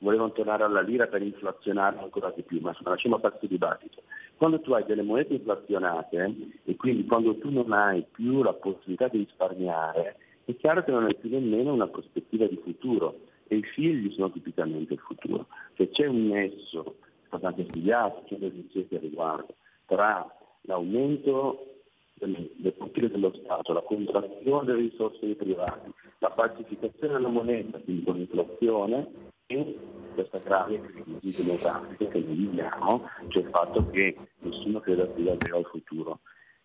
volevano 0.01 0.33
tornare 0.33 0.65
alla 0.65 0.81
lira 0.81 1.07
per 1.07 1.23
inflazionare 1.23 1.99
ancora 1.99 2.33
di 2.35 2.43
più, 2.43 2.61
ma 2.61 2.77
lasciamo 2.83 3.17
a 3.17 3.21
parte 3.21 3.45
il 3.45 3.51
dibattito. 3.51 4.03
Quando 4.37 4.61
tu 4.61 4.73
hai 4.73 4.85
delle 4.85 5.03
monete 5.03 5.35
inflazionate 5.35 6.35
e 6.65 6.77
quindi 6.77 7.05
quando 7.05 7.37
tu 7.37 7.51
non 7.51 7.73
hai 7.73 8.05
più 8.11 8.43
la 8.43 8.55
possibilità 8.55 9.09
di 9.09 9.19
risparmiare, 9.19 10.17
è 10.45 10.57
chiaro 10.57 10.83
che 10.83 10.91
non 10.91 11.05
hai 11.05 11.15
più 11.15 11.31
nemmeno 11.31 11.73
una 11.73 11.89
prospettiva 11.89 12.47
di 12.47 12.59
futuro 12.63 13.29
e 13.51 13.57
i 13.57 13.63
figli 13.65 14.13
sono 14.13 14.31
tipicamente 14.31 14.95
il 14.95 15.01
futuro. 15.01 15.49
Se 15.75 15.89
c'è 15.89 16.07
un 16.07 16.29
nesso, 16.29 16.99
stato 17.27 17.47
anche 17.47 17.65
studiato, 17.65 18.23
c'è 18.27 18.37
delle 18.37 18.55
ricerche 18.55 18.97
a 18.97 19.01
riguardo, 19.01 19.57
tra 19.87 20.25
l'aumento 20.63 21.81
del, 22.15 22.73
potere 22.79 23.11
dello 23.11 23.33
Stato, 23.43 23.73
la 23.73 23.81
contrazione 23.81 24.65
delle 24.65 24.83
risorse 24.83 25.19
dei 25.27 25.35
privati, 25.35 25.91
la 26.19 26.31
falsificazione 26.31 27.15
della 27.15 27.29
moneta, 27.29 27.81
quindi 27.81 28.05
con 28.05 28.17
l'inflazione, 28.17 29.11
e 29.47 29.79
questa 30.15 30.39
grave 30.39 30.81
crisi 31.19 31.43
demografica 31.43 32.07
che 32.07 32.21
noi 32.21 32.37
viviamo, 32.37 33.03
cioè 33.31 33.43
il 33.43 33.49
fatto 33.49 33.91
che 33.91 34.17
nessuno 34.39 34.79
creda 34.79 35.07
più 35.07 35.25
davvero 35.25 35.57
al 35.57 35.65
futuro. 35.65 36.21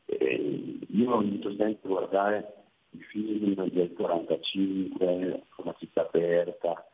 Eh, 0.06 0.78
io 0.88 1.22
invito 1.22 1.50
sempre 1.56 1.80
a 1.82 1.88
guardare 1.88 2.65
i 2.96 3.04
film 3.10 3.70
del 3.70 3.94
45, 3.94 5.44
una 5.58 5.76
città 5.78 6.02
aperta, 6.02 6.88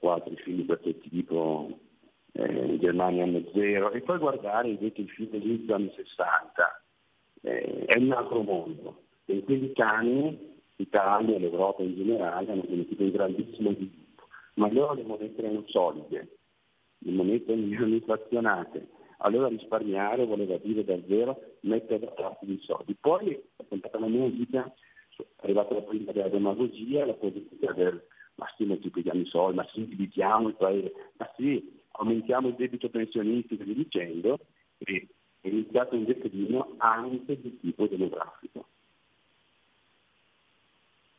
o 0.00 0.12
altri 0.12 0.36
film 0.36 0.58
di 0.58 0.66
questo 0.66 0.94
tipo, 0.98 1.78
eh, 2.32 2.78
Germania 2.78 3.24
anno 3.24 3.42
zero, 3.52 3.92
e 3.92 4.00
poi 4.00 4.18
guardare 4.18 4.68
invece 4.68 5.02
i 5.02 5.08
film 5.08 5.30
degli 5.30 5.70
anni 5.70 5.92
60. 5.94 6.82
Eh, 7.42 7.84
è 7.86 7.98
un 7.98 8.12
altro 8.12 8.42
mondo. 8.42 9.02
E 9.26 9.34
in 9.34 9.44
quegli 9.44 9.72
anni 9.76 10.54
l'Italia 10.76 11.36
e 11.36 11.38
l'Europa 11.38 11.82
in 11.82 11.94
generale 11.94 12.50
hanno 12.50 12.64
conosciuto 12.64 13.02
un 13.02 13.10
grandissimo 13.10 13.72
sviluppo, 13.72 14.28
ma 14.54 14.66
allora 14.66 14.94
le 14.94 15.04
monete 15.04 15.42
erano 15.42 15.64
solide, 15.66 16.36
le 16.98 17.12
monete 17.12 17.52
erano 17.54 17.94
inflazionate, 17.94 18.88
allora 19.18 19.48
risparmiare 19.48 20.26
voleva 20.26 20.56
dire 20.58 20.84
davvero 20.84 21.40
mettere 21.60 22.00
da 22.00 22.08
parte 22.08 22.46
dei 22.46 22.60
soldi. 22.62 22.96
Poi 22.98 23.30
è 23.30 23.76
stata 23.78 23.98
la 23.98 24.08
musica, 24.08 24.70
è 25.16 25.44
arrivata 25.44 25.74
la 25.74 25.82
politica 25.82 26.12
della 26.12 26.28
demagogia, 26.28 27.06
la 27.06 27.14
politica 27.14 27.72
del 27.72 28.02
ma 28.36 28.46
sì, 28.56 28.64
moltiplichiamo 28.64 29.20
i 29.20 29.26
soldi, 29.26 29.56
ma 29.56 29.68
sì, 29.72 29.86
dividiamo 29.86 30.48
il 30.48 30.54
paese, 30.54 30.92
ma 31.16 31.30
sì, 31.36 31.80
aumentiamo 31.92 32.48
il 32.48 32.54
debito 32.54 32.88
pensionistico 32.88 33.62
e 33.62 33.66
via 33.66 33.74
dicendo, 33.74 34.38
e 34.78 35.06
è 35.40 35.48
iniziato 35.48 35.94
un 35.94 36.04
declino 36.04 36.74
anche 36.78 37.40
di 37.40 37.58
tipo 37.60 37.86
demografico. 37.86 38.66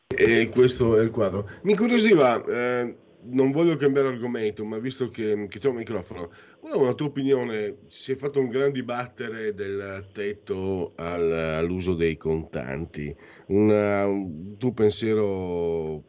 E 0.08 0.48
questo 0.48 0.98
è 0.98 1.02
il 1.02 1.10
quadro. 1.10 1.48
Mi 1.62 1.72
incuriosiva, 1.72 2.42
eh, 2.44 2.96
non 3.28 3.50
voglio 3.50 3.76
cambiare 3.76 4.08
argomento, 4.08 4.64
ma 4.64 4.78
visto 4.78 5.08
che, 5.08 5.46
che 5.48 5.66
ho 5.66 5.70
il 5.70 5.76
microfono, 5.76 6.30
una 6.60 6.94
tua 6.94 7.06
opinione, 7.06 7.76
si 7.88 8.12
è 8.12 8.14
fatto 8.14 8.40
un 8.40 8.48
gran 8.48 8.72
dibattere 8.72 9.54
del 9.54 10.04
tetto 10.12 10.92
al, 10.96 11.32
all'uso 11.32 11.94
dei 11.94 12.16
contanti, 12.16 13.14
una, 13.46 14.06
un 14.06 14.56
tuo 14.56 14.72
pensiero 14.72 16.02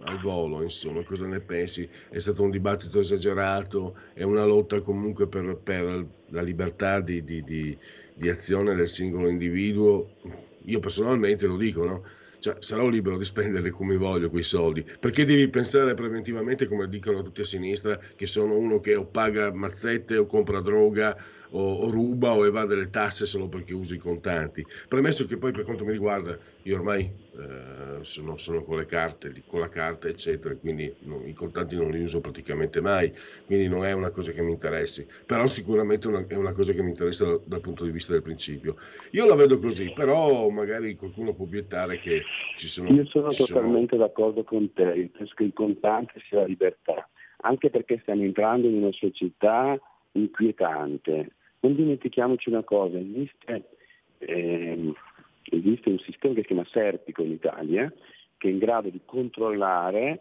al 0.00 0.20
volo, 0.20 0.62
insomma, 0.62 1.02
cosa 1.02 1.26
ne 1.26 1.40
pensi? 1.40 1.88
È 2.10 2.18
stato 2.18 2.42
un 2.42 2.50
dibattito 2.50 3.00
esagerato, 3.00 3.96
è 4.12 4.22
una 4.22 4.44
lotta 4.44 4.80
comunque 4.80 5.28
per, 5.28 5.58
per 5.62 6.06
la 6.28 6.42
libertà 6.42 7.00
di, 7.00 7.22
di, 7.24 7.42
di, 7.42 7.76
di, 8.14 8.28
azione 8.28 8.74
del 8.74 8.88
singolo 8.88 9.28
individuo? 9.28 10.10
io 10.66 10.78
personalmente 10.78 11.46
lo 11.46 11.56
dico, 11.56 11.84
no? 11.84 12.02
Cioè, 12.44 12.56
sarò 12.58 12.88
libero 12.88 13.16
di 13.16 13.24
spenderli 13.24 13.70
come 13.70 13.96
voglio 13.96 14.28
quei 14.28 14.42
soldi. 14.42 14.84
Perché 15.00 15.24
devi 15.24 15.48
pensare 15.48 15.94
preventivamente, 15.94 16.66
come 16.66 16.86
dicono 16.90 17.22
tutti 17.22 17.40
a 17.40 17.44
sinistra, 17.44 17.98
che 18.14 18.26
sono 18.26 18.54
uno 18.58 18.80
che 18.80 18.96
o 18.96 19.06
paga 19.06 19.50
mazzette 19.50 20.18
o 20.18 20.26
compra 20.26 20.60
droga 20.60 21.16
o, 21.54 21.86
o, 21.86 21.90
ruba 21.90 22.32
o 22.32 22.44
evade 22.44 22.74
le 22.74 22.90
tasse 22.90 23.26
solo 23.26 23.48
perché 23.48 23.74
usa 23.74 23.94
i 23.94 23.98
contanti. 23.98 24.64
Premesso 24.88 25.24
che 25.26 25.38
poi 25.38 25.52
per 25.52 25.64
quanto 25.64 25.84
mi 25.84 25.92
riguarda 25.92 26.36
io 26.62 26.76
ormai 26.76 27.02
eh, 27.02 28.02
sono, 28.02 28.36
sono, 28.36 28.62
con 28.62 28.78
le 28.78 28.86
carte, 28.86 29.42
con 29.46 29.60
la 29.60 29.68
carta 29.68 30.08
eccetera, 30.08 30.54
quindi 30.56 30.92
no, 31.00 31.22
i 31.24 31.32
contanti 31.32 31.76
non 31.76 31.90
li 31.90 32.02
uso 32.02 32.20
praticamente 32.20 32.80
mai, 32.80 33.12
quindi 33.46 33.68
non 33.68 33.84
è 33.84 33.92
una 33.92 34.10
cosa 34.10 34.32
che 34.32 34.42
mi 34.42 34.52
interessi, 34.52 35.06
però 35.26 35.46
sicuramente 35.46 36.08
una, 36.08 36.24
è 36.26 36.36
una 36.36 36.52
cosa 36.52 36.72
che 36.72 36.82
mi 36.82 36.90
interessa 36.90 37.24
dal, 37.24 37.40
dal, 37.44 37.60
punto 37.60 37.84
di 37.84 37.90
vista 37.90 38.12
del 38.12 38.22
principio. 38.22 38.76
Io 39.12 39.26
la 39.26 39.34
vedo 39.34 39.58
così, 39.58 39.92
però 39.92 40.48
magari 40.48 40.96
qualcuno 40.96 41.34
può 41.34 41.44
obiettare 41.44 41.98
che 41.98 42.22
ci 42.56 42.66
sono... 42.66 42.88
Io 42.90 43.04
sono 43.06 43.28
totalmente 43.28 43.96
sono... 43.96 44.06
d'accordo 44.06 44.42
con 44.42 44.72
te, 44.72 45.10
penso 45.16 45.34
che 45.36 45.44
il 45.44 45.52
contante 45.52 46.20
sia 46.28 46.40
la 46.40 46.46
libertà, 46.46 47.08
anche 47.42 47.70
perché 47.70 47.98
stiamo 48.02 48.22
entrando 48.22 48.66
in 48.66 48.76
una 48.76 48.92
società 48.92 49.78
inquietante 50.12 51.32
non 51.64 51.74
dimentichiamoci 51.74 52.50
una 52.50 52.62
cosa, 52.62 52.98
esiste, 52.98 53.64
eh, 54.18 54.92
esiste 55.44 55.88
un 55.88 55.98
sistema 56.00 56.34
che 56.34 56.42
si 56.42 56.48
chiama 56.48 56.66
Serpico 56.70 57.22
in 57.22 57.32
Italia, 57.32 57.90
che 58.36 58.48
è 58.48 58.50
in 58.50 58.58
grado 58.58 58.90
di 58.90 59.00
controllare 59.06 60.20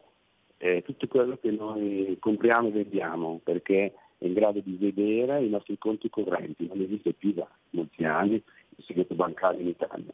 eh, 0.58 0.82
tutto 0.84 1.08
quello 1.08 1.38
che 1.38 1.52
noi 1.52 2.16
compriamo 2.18 2.70
e 2.70 2.72
vendiamo, 2.72 3.42
perché 3.44 3.94
è 4.18 4.26
in 4.26 4.34
grado 4.34 4.62
di 4.62 4.78
vedere 4.80 5.44
i 5.44 5.50
nostri 5.50 5.78
conti 5.78 6.10
correnti, 6.10 6.66
non 6.68 6.80
esiste 6.80 7.12
più 7.12 7.34
da 7.34 7.48
molti 7.72 8.06
anni 8.06 8.36
il 8.36 8.84
segreto 8.86 9.14
bancario 9.14 9.60
in 9.60 9.68
Italia. 9.68 10.14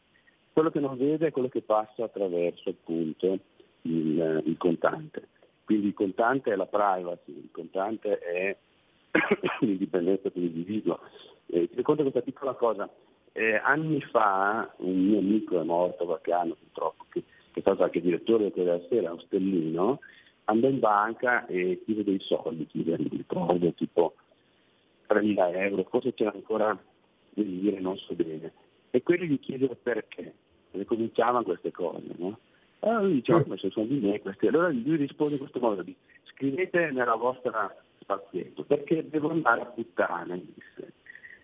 Quello 0.52 0.70
che 0.70 0.80
non 0.80 0.98
vede 0.98 1.28
è 1.28 1.30
quello 1.30 1.48
che 1.48 1.62
passa 1.62 2.04
attraverso 2.04 2.70
appunto 2.70 3.38
il, 3.82 4.42
il 4.44 4.56
contante. 4.58 5.28
Quindi 5.64 5.86
il 5.86 5.94
contante 5.94 6.50
è 6.50 6.56
la 6.56 6.66
privacy, 6.66 7.30
il 7.30 7.50
contante 7.52 8.18
è 8.18 8.56
l'indipendenza 9.60 10.30
dell'individuo. 10.32 11.00
Eh, 11.46 11.68
ti 11.68 11.76
racconto 11.76 12.02
questa 12.02 12.22
piccola 12.22 12.54
cosa. 12.54 12.88
Eh, 13.32 13.54
anni 13.56 14.00
fa 14.00 14.72
un 14.78 15.06
mio 15.06 15.18
amico 15.18 15.60
è 15.60 15.64
morto 15.64 16.04
qualche 16.04 16.32
anno 16.32 16.54
purtroppo, 16.54 17.06
che, 17.08 17.22
che 17.52 17.58
è 17.58 17.60
stato 17.60 17.82
anche 17.84 18.00
direttore 18.00 18.50
della 18.54 18.80
sera, 18.88 19.12
un 19.12 19.20
stellino, 19.20 20.00
andò 20.44 20.68
in 20.68 20.80
banca 20.80 21.46
e 21.46 21.80
chiese 21.84 22.04
dei 22.04 22.20
soldi, 22.20 22.66
chiese, 22.66 22.96
mi 22.98 23.08
ricordo, 23.10 23.72
tipo 23.74 24.14
3.000 25.08 25.56
euro, 25.56 25.84
forse 25.88 26.14
c'era 26.14 26.32
ancora, 26.32 26.76
devi 27.30 27.60
dire, 27.60 27.80
non 27.80 27.96
so 27.98 28.14
bene. 28.14 28.52
E 28.90 29.02
quelli 29.02 29.28
gli 29.28 29.38
chiesero 29.38 29.76
perché, 29.80 30.34
e 30.72 30.84
cominciavano 30.84 31.44
queste 31.44 31.70
cose, 31.70 32.06
no? 32.16 32.38
Allora 32.80 33.02
lui 33.02 33.14
diceva, 33.14 33.44
ma 33.46 33.56
se 33.58 33.70
sono 33.70 33.86
di 33.86 33.98
me 33.98 34.20
questi. 34.20 34.46
Allora 34.46 34.68
lui 34.68 34.96
risponde 34.96 35.34
in 35.34 35.40
questo 35.40 35.60
modo, 35.60 35.84
scrivete 36.24 36.90
nella 36.90 37.14
vostra 37.14 37.72
spazietto, 38.10 38.64
perché 38.64 39.08
devo 39.08 39.30
andare 39.30 39.60
a 39.60 39.66
puttane, 39.66 40.42
disse. 40.54 40.92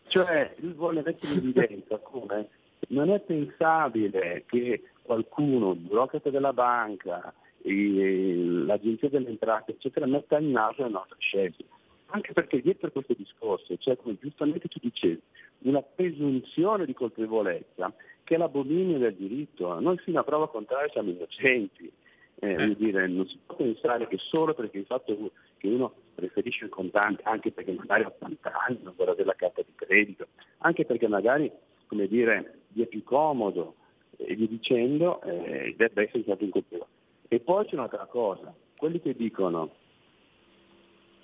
Cioè 0.08 0.54
lui 0.58 0.72
vuole 0.72 1.02
mettere 1.04 1.32
in 1.32 1.38
evidenza 1.38 1.98
come 1.98 2.48
non 2.88 3.10
è 3.10 3.20
pensabile 3.20 4.44
che 4.46 4.82
qualcuno, 5.02 5.72
il 5.72 5.78
burocrate 5.78 6.30
della 6.30 6.52
banca, 6.52 7.32
l'agenzia 7.62 9.08
delle 9.08 9.28
entrate, 9.28 9.72
eccetera, 9.72 10.06
metta 10.06 10.38
in 10.38 10.52
naso 10.52 10.84
le 10.84 10.90
nostre 10.90 11.16
scelte. 11.18 11.64
Anche 12.10 12.32
perché 12.32 12.60
dietro 12.60 12.92
questo 12.92 13.14
discorso 13.14 13.76
c'è, 13.76 13.96
come 13.96 14.16
giustamente 14.20 14.68
tu 14.68 14.78
dicevi, 14.80 15.20
una 15.60 15.82
presunzione 15.82 16.84
di 16.84 16.94
colpevolezza 16.94 17.92
che 18.22 18.36
è 18.36 18.38
l'abominio 18.38 18.98
del 18.98 19.14
diritto. 19.14 19.80
Noi 19.80 19.98
fino 19.98 20.20
a 20.20 20.24
prova 20.24 20.48
contraria 20.48 20.88
siamo 20.90 21.10
innocenti. 21.10 21.90
Eh, 22.38 22.52
eh. 22.52 22.76
dire, 22.76 23.08
non 23.08 23.26
si 23.26 23.38
può 23.44 23.56
pensare 23.56 24.06
che 24.06 24.18
solo 24.18 24.52
perché 24.54 24.78
il 24.78 24.84
fatto 24.84 25.30
che 25.56 25.68
uno 25.68 25.94
preferisce 26.16 26.64
il 26.64 26.70
contante, 26.70 27.22
anche 27.24 27.52
perché 27.52 27.72
magari 27.72 28.02
ha 28.02 28.08
80 28.08 28.52
anni, 28.66 28.78
non 28.82 28.94
vorrà 28.96 29.14
della 29.14 29.34
carta 29.34 29.62
di 29.62 29.72
credito, 29.74 30.28
anche 30.58 30.84
perché 30.84 31.06
magari, 31.06 31.52
come 31.86 32.08
dire, 32.08 32.62
gli 32.68 32.82
è 32.82 32.86
più 32.86 33.04
comodo 33.04 33.76
e 34.16 34.34
via 34.34 34.48
dicendo, 34.48 35.20
eh, 35.22 35.74
debba 35.76 36.02
essere 36.02 36.22
stato 36.22 36.42
incolpevole. 36.42 36.90
E 37.28 37.38
poi 37.40 37.66
c'è 37.66 37.74
un'altra 37.74 38.06
cosa, 38.06 38.52
quelli 38.76 39.00
che 39.00 39.14
dicono 39.14 39.70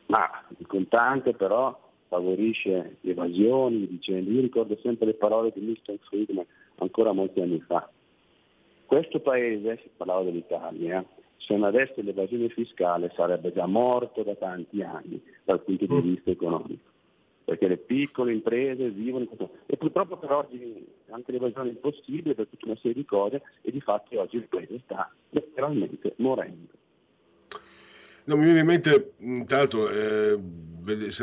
ma 0.07 0.29
il 0.59 0.67
contante 0.67 1.33
però 1.33 1.91
favorisce 2.09 2.99
le 3.01 3.11
evasioni, 3.11 3.87
dicendo, 3.87 4.31
io 4.31 4.43
ricordo 4.43 4.77
sempre 4.83 5.07
le 5.07 5.15
parole 5.15 5.51
di 5.55 5.61
Milton 5.61 5.97
Friedman 6.03 6.45
ancora 6.77 7.13
molti 7.13 7.41
anni 7.41 7.61
fa, 7.61 7.91
questo 8.85 9.21
paese, 9.21 9.79
si 9.83 9.89
parlava 9.97 10.25
dell'Italia, 10.25 11.03
se 11.47 11.55
non 11.55 11.65
avesse 11.65 12.03
l'evasione 12.03 12.49
fiscale 12.49 13.13
sarebbe 13.15 13.53
già 13.53 13.67
morto 13.67 14.23
da 14.23 14.35
tanti 14.35 14.83
anni 14.83 15.21
dal 15.45 15.63
punto 15.63 15.87
di 15.87 15.95
mm. 15.95 16.01
vista 16.01 16.31
economico, 16.31 16.91
perché 17.45 17.69
le 17.69 17.79
piccole 17.79 18.33
imprese 18.33 18.91
vivono 18.91 19.27
e 19.67 19.77
purtroppo 19.77 20.17
per 20.17 20.33
oggi 20.33 20.87
anche 21.11 21.33
l'evasione 21.33 21.71
è 21.71 21.73
impossibile 21.73 22.35
per 22.35 22.47
tutta 22.47 22.67
una 22.67 22.77
serie 22.77 22.95
di 22.95 23.05
cose 23.05 23.43
e 23.63 23.71
di 23.71 23.81
fatto 23.81 24.19
oggi 24.21 24.37
il 24.37 24.49
paese 24.49 24.81
sta 24.85 25.13
letteralmente 25.31 26.15
morendo. 26.17 26.81
Non 28.25 28.39
mi 28.39 28.45
viene 28.45 28.61
in 28.61 28.67
mente, 28.67 29.15
intanto, 29.19 29.91
eh, 29.91 30.39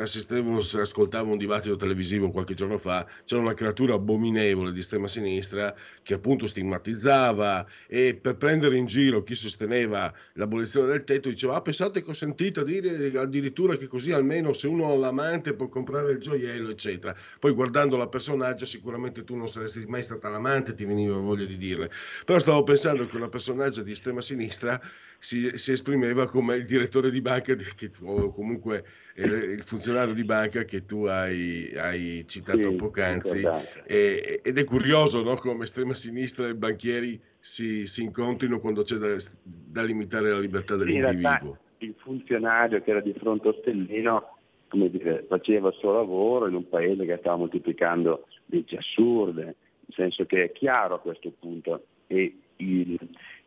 assistevo, 0.01 0.57
ascoltavo 0.57 1.31
un 1.31 1.37
dibattito 1.37 1.75
televisivo 1.75 2.29
qualche 2.29 2.53
giorno 2.53 2.77
fa, 2.77 3.05
c'era 3.25 3.41
una 3.41 3.53
creatura 3.53 3.95
abominevole 3.95 4.71
di 4.71 4.79
estrema 4.79 5.07
sinistra 5.07 5.75
che 6.01 6.13
appunto 6.13 6.47
stigmatizzava 6.47 7.65
e 7.87 8.15
per 8.15 8.37
prendere 8.37 8.77
in 8.77 8.85
giro 8.85 9.23
chi 9.23 9.35
sosteneva 9.35 10.13
l'abolizione 10.33 10.87
del 10.87 11.03
tetto 11.03 11.29
diceva 11.29 11.55
ah 11.55 11.61
pensate 11.61 12.01
che 12.01 12.09
ho 12.09 12.13
sentito 12.13 12.63
dire 12.63 13.17
addirittura 13.17 13.75
che 13.75 13.87
così 13.87 14.11
almeno 14.11 14.53
se 14.53 14.67
uno 14.67 14.91
ha 14.91 14.95
l'amante 14.95 15.53
può 15.53 15.67
comprare 15.67 16.13
il 16.13 16.19
gioiello 16.19 16.69
eccetera. 16.69 17.15
Poi 17.39 17.51
guardando 17.51 17.97
la 17.97 18.07
personaggio 18.07 18.65
sicuramente 18.65 19.23
tu 19.23 19.35
non 19.35 19.47
saresti 19.47 19.85
mai 19.87 20.03
stata 20.03 20.29
l'amante 20.29 20.73
ti 20.73 20.85
veniva 20.85 21.17
voglia 21.17 21.45
di 21.45 21.57
dirle. 21.57 21.89
Però 22.25 22.39
stavo 22.39 22.63
pensando 22.63 23.05
che 23.05 23.15
una 23.15 23.29
personaggio 23.29 23.81
di 23.81 23.91
estrema 23.91 24.21
sinistra 24.21 24.79
si, 25.17 25.57
si 25.57 25.73
esprimeva 25.73 26.27
come 26.27 26.55
il 26.55 26.65
direttore 26.65 26.88
di 27.09 27.21
banca 27.21 27.53
che, 27.55 27.91
o 28.03 28.27
comunque 28.29 28.83
il 29.15 29.61
funzionario 29.63 30.13
di 30.13 30.23
banca 30.23 30.63
che 30.63 30.85
tu 30.85 31.05
hai, 31.05 31.71
hai 31.75 32.25
citato 32.27 32.69
sì, 32.69 32.75
poc'anzi. 32.75 33.43
e, 33.85 34.41
ed 34.43 34.57
è 34.57 34.63
curioso 34.63 35.21
no, 35.21 35.35
come 35.35 35.63
estrema 35.65 35.93
sinistra 35.93 36.47
e 36.47 36.55
banchieri 36.55 37.19
si, 37.39 37.85
si 37.85 38.03
incontrino 38.03 38.59
quando 38.59 38.81
c'è 38.81 38.95
da, 38.95 39.15
da, 39.43 39.83
limitare 39.83 40.31
la 40.31 40.39
libertà 40.39 40.75
dell'individuo. 40.75 41.57
il 41.77 41.95
funzionario 41.97 42.81
che 42.81 42.89
era 42.89 43.01
di 43.01 43.13
fronte 43.13 43.49
a 43.49 43.53
Stellino 43.59 44.37
come 44.69 44.89
dire, 44.89 45.25
faceva 45.27 45.69
il 45.69 45.75
suo 45.75 45.93
lavoro 45.93 46.47
in 46.47 46.53
un 46.53 46.69
paese 46.69 47.05
che 47.05 47.17
stava 47.19 47.37
moltiplicando 47.37 48.27
leggi 48.45 48.75
assurde, 48.75 49.43
nel 49.43 49.55
senso 49.95 50.25
che 50.25 50.43
è 50.43 50.51
chiaro 50.51 50.95
a 50.95 50.99
questo 50.99 51.31
punto. 51.37 51.83
E 52.07 52.37
il, 52.59 52.97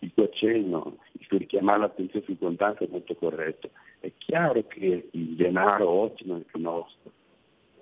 il 0.00 0.12
tuo 0.14 0.24
accenno, 0.24 0.98
il 1.12 1.26
tuo 1.26 1.38
richiamare 1.38 1.80
l'attenzione 1.80 2.24
sul 2.24 2.38
contante 2.38 2.84
è 2.84 2.88
molto 2.90 3.14
corretto. 3.14 3.70
È 4.00 4.10
chiaro 4.18 4.66
che 4.66 5.08
il 5.10 5.26
denaro 5.36 5.88
oggi 5.88 6.24
non 6.26 6.38
è 6.38 6.42
più 6.42 6.60
nostro. 6.60 7.10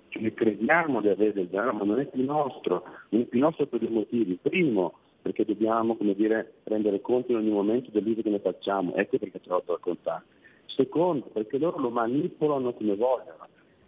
Cioè, 0.09 0.21
noi 0.21 0.33
crediamo 0.33 1.01
di 1.01 1.07
avere 1.07 1.33
del 1.33 1.47
denaro, 1.47 1.73
ma 1.73 1.83
non 1.85 1.99
è 1.99 2.05
più 2.05 2.23
nostro. 2.23 2.83
Non 3.09 3.21
è 3.21 3.25
più 3.25 3.39
nostro 3.39 3.65
per 3.65 3.79
due 3.79 3.89
motivi. 3.89 4.37
Primo, 4.41 4.93
perché 5.21 5.45
dobbiamo 5.45 5.97
dire, 5.99 6.53
rendere 6.63 7.01
conto 7.01 7.31
in 7.31 7.37
ogni 7.37 7.49
momento 7.49 7.91
dell'uso 7.91 8.21
che 8.21 8.29
ne 8.29 8.39
facciamo. 8.39 8.93
Ecco 8.95 9.17
perché 9.17 9.37
è 9.37 9.41
troppo 9.41 9.77
contante. 9.79 10.39
Secondo, 10.65 11.25
perché 11.27 11.57
loro 11.57 11.79
lo 11.79 11.89
manipolano 11.89 12.73
come 12.73 12.95
vogliono. 12.95 13.47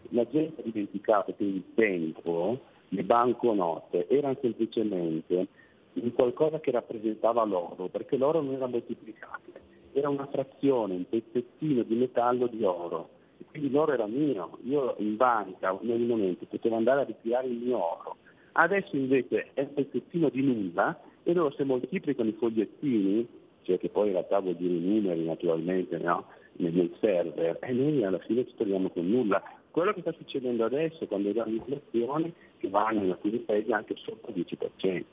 La 0.10 0.28
gente 0.30 0.62
ha 0.62 0.64
dimenticato 0.64 1.34
che 1.36 1.44
il 1.44 1.64
tempo 1.76 2.60
le 2.90 3.04
banconote 3.04 4.08
erano 4.08 4.38
semplicemente 4.42 5.48
in 5.94 6.14
qualcosa 6.14 6.60
che 6.60 6.72
rappresentava 6.72 7.44
l'oro, 7.44 7.88
perché 7.88 8.18
l'oro 8.18 8.42
non 8.42 8.56
era 8.56 8.68
moltiplicabile, 8.68 9.62
era 9.94 10.10
una 10.10 10.28
frazione, 10.28 10.96
un 10.96 11.08
pezzettino 11.08 11.84
di 11.84 11.96
metallo 11.96 12.48
di 12.48 12.64
oro. 12.64 13.10
E 13.38 13.46
quindi 13.50 13.72
l'oro 13.72 13.94
era 13.94 14.08
mio, 14.08 14.58
io 14.64 14.96
in 15.00 15.16
banca 15.16 15.78
in 15.82 15.92
ogni 15.92 16.06
momento 16.06 16.46
potevo 16.46 16.76
andare 16.76 17.02
a 17.02 17.06
ritirare 17.06 17.48
il 17.48 17.58
mio 17.58 17.78
oro. 17.78 18.18
Adesso 18.54 18.96
invece 18.96 19.50
è 19.54 19.62
un 19.62 19.74
pezzettino 19.74 20.30
di 20.30 20.42
nulla 20.42 21.00
e 21.24 21.34
loro 21.34 21.52
se 21.56 21.64
moltiplicano 21.64 22.30
i 22.30 22.34
fogliettini, 22.34 23.28
cioè 23.64 23.80
che 23.80 23.90
poi 23.90 24.08
in 24.08 24.14
realtà 24.14 24.40
vuol 24.40 24.56
dire 24.56 24.74
i 24.74 24.80
numeri 24.80 25.24
naturalmente 25.24 25.98
no? 25.98 26.26
nel 26.58 26.94
server, 27.00 27.58
e 27.62 27.72
noi 27.72 28.04
alla 28.04 28.20
fine 28.20 28.46
ci 28.46 28.54
troviamo 28.56 28.90
con 28.90 29.10
nulla. 29.10 29.42
Quello 29.72 29.92
che 29.94 30.02
sta 30.02 30.12
succedendo 30.12 30.66
adesso 30.66 31.08
quando 31.08 31.30
abbiamo 31.30 31.52
inflazioni 31.52 32.32
che 32.58 32.68
in 32.68 33.10
alcuni 33.10 33.40
paesi 33.40 33.72
anche 33.72 33.96
sotto 33.98 34.32
il 34.32 34.46
10%. 34.48 35.04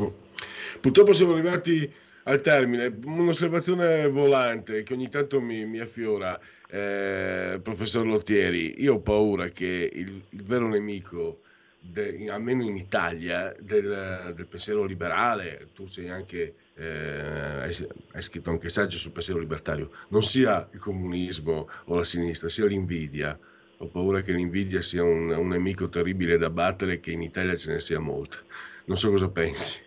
Mm. 0.00 0.06
Purtroppo 0.80 1.12
siamo 1.12 1.32
arrivati 1.32 1.90
al 2.24 2.40
termine. 2.40 2.94
Un'osservazione 3.04 4.08
volante 4.08 4.82
che 4.82 4.92
ogni 4.94 5.08
tanto 5.08 5.40
mi, 5.40 5.64
mi 5.66 5.78
affiora, 5.80 6.38
eh, 6.68 7.60
professor 7.62 8.06
Lottieri. 8.06 8.82
Io 8.82 8.94
ho 8.94 9.00
paura 9.00 9.48
che 9.48 9.90
il, 9.92 10.22
il 10.30 10.42
vero 10.42 10.68
nemico 10.68 11.40
de, 11.80 12.28
almeno 12.30 12.62
in 12.62 12.76
Italia, 12.76 13.54
del, 13.60 14.32
del, 14.34 14.46
pensiero 14.46 14.84
liberale, 14.84 15.68
tu 15.74 15.86
sei 15.86 16.08
anche, 16.08 16.54
eh, 16.74 17.72
hai, 18.12 18.22
scritto 18.22 18.50
anche 18.50 18.68
saggi 18.68 18.96
sul 18.96 19.12
pensiero 19.12 19.38
libertario, 19.38 19.90
non 20.08 20.22
sia 20.22 20.66
il 20.72 20.78
comunismo 20.78 21.68
o 21.84 21.96
la 21.96 22.04
sinistra, 22.04 22.48
sia 22.48 22.66
l'invidia. 22.66 23.38
Ho 23.78 23.88
paura 23.88 24.20
che 24.20 24.32
l'invidia 24.32 24.80
sia 24.80 25.02
un, 25.02 25.30
un 25.30 25.48
nemico 25.48 25.88
terribile 25.88 26.38
da 26.38 26.48
battere 26.48 26.94
e 26.94 27.00
che 27.00 27.10
in 27.10 27.22
Italia 27.22 27.54
ce 27.56 27.72
ne 27.72 27.80
sia 27.80 27.98
molta. 27.98 28.38
Non 28.86 28.96
so 28.96 29.10
cosa 29.10 29.28
pensi. 29.28 29.83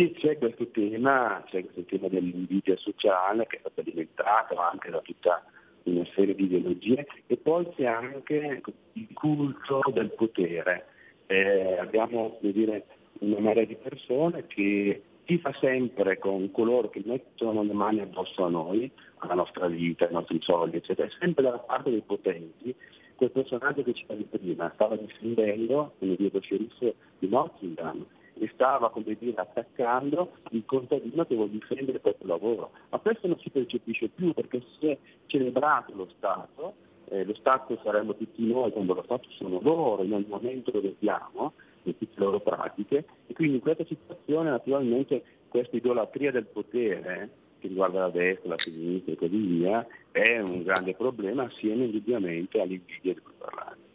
Sì, 0.00 0.12
c'è 0.12 0.38
questo 0.38 0.66
tema, 0.68 1.44
c'è 1.48 1.62
questo 1.62 1.82
tema 1.82 2.08
dell'invidia 2.08 2.74
sociale 2.78 3.46
che 3.46 3.56
è 3.56 3.60
stato 3.60 3.80
alimentato 3.80 4.56
anche 4.56 4.88
da 4.88 5.00
tutta 5.00 5.44
una 5.82 6.06
serie 6.14 6.34
di 6.34 6.44
ideologie 6.44 7.06
e 7.26 7.36
poi 7.36 7.68
c'è 7.74 7.84
anche 7.84 8.62
il 8.94 9.08
culto 9.12 9.82
del 9.92 10.10
potere. 10.12 10.86
Eh, 11.26 11.76
abbiamo 11.76 12.38
dire, 12.40 12.86
una 13.18 13.40
marea 13.40 13.66
di 13.66 13.76
persone 13.76 14.46
che 14.46 15.02
si 15.26 15.36
fa 15.36 15.52
sempre 15.60 16.18
con 16.18 16.50
coloro 16.50 16.88
che 16.88 17.02
mettono 17.04 17.62
le 17.62 17.74
mani 17.74 18.00
addosso 18.00 18.46
a 18.46 18.48
noi, 18.48 18.90
alla 19.18 19.34
nostra 19.34 19.66
vita, 19.66 20.06
ai 20.06 20.14
nostri 20.14 20.40
soldi, 20.40 20.78
eccetera, 20.78 21.10
sempre 21.18 21.42
dalla 21.42 21.58
parte 21.58 21.90
dei 21.90 22.00
potenti. 22.00 22.74
Quel 23.16 23.32
personaggio 23.32 23.82
che 23.82 23.92
citavi 23.92 24.24
prima 24.30 24.70
stava 24.72 24.96
difendendo, 24.96 25.92
come 25.98 26.16
dire, 26.16 26.30
lo 26.32 26.40
sceriffo 26.40 26.94
di 27.18 27.28
Nottingham, 27.28 28.06
e 28.40 28.50
stava 28.54 28.88
come 28.88 29.16
dire, 29.18 29.34
attaccando 29.36 30.32
il 30.50 30.64
contadino 30.64 31.26
che 31.26 31.34
vuole 31.34 31.50
difendere 31.50 31.92
il 31.92 32.00
proprio 32.00 32.26
lavoro. 32.26 32.70
Ma 32.88 32.98
questo 32.98 33.26
non 33.26 33.38
si 33.38 33.50
percepisce 33.50 34.08
più 34.08 34.32
perché 34.32 34.62
si 34.78 34.88
è 34.88 34.98
celebrato 35.26 35.92
lo 35.94 36.08
Stato, 36.16 36.74
eh, 37.10 37.24
lo 37.24 37.34
Stato 37.34 37.78
saremmo 37.84 38.16
tutti 38.16 38.46
noi 38.46 38.72
quando 38.72 38.94
lo 38.94 39.02
Stato 39.02 39.28
sono 39.30 39.60
loro 39.60 40.02
nel 40.02 40.24
momento 40.26 40.70
dove 40.70 40.96
siamo, 40.98 41.52
in 41.82 41.96
tutte 41.98 42.18
le 42.18 42.24
loro 42.24 42.40
pratiche, 42.40 43.04
e 43.26 43.34
quindi 43.34 43.56
in 43.56 43.60
questa 43.60 43.84
situazione 43.84 44.48
naturalmente 44.48 45.22
questa 45.48 45.76
idolatria 45.76 46.30
del 46.30 46.46
potere 46.46 47.30
che 47.58 47.68
riguarda 47.68 48.00
la 48.00 48.08
destra, 48.08 48.48
la 48.48 48.58
sinistra 48.58 49.12
e 49.12 49.16
così 49.16 49.36
via, 49.36 49.86
è 50.10 50.38
un 50.38 50.62
grande 50.62 50.94
problema 50.94 51.44
assieme 51.44 51.84
indubbiamente 51.84 52.58
all'invidia 52.58 53.12
di 53.12 53.20
cui 53.20 53.34
parlare. 53.36 53.89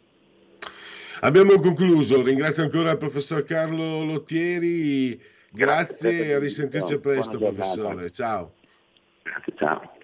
Abbiamo 1.20 1.54
concluso, 1.54 2.22
ringrazio 2.22 2.62
ancora 2.62 2.90
il 2.90 2.98
professor 2.98 3.42
Carlo 3.42 4.04
Lottieri, 4.04 5.18
grazie 5.50 6.26
e 6.26 6.32
a 6.34 6.38
risentirci 6.38 6.98
presto 6.98 7.38
professore, 7.38 8.10
ciao. 8.10 8.54
Grazie, 9.22 9.54
ciao. 9.56 9.94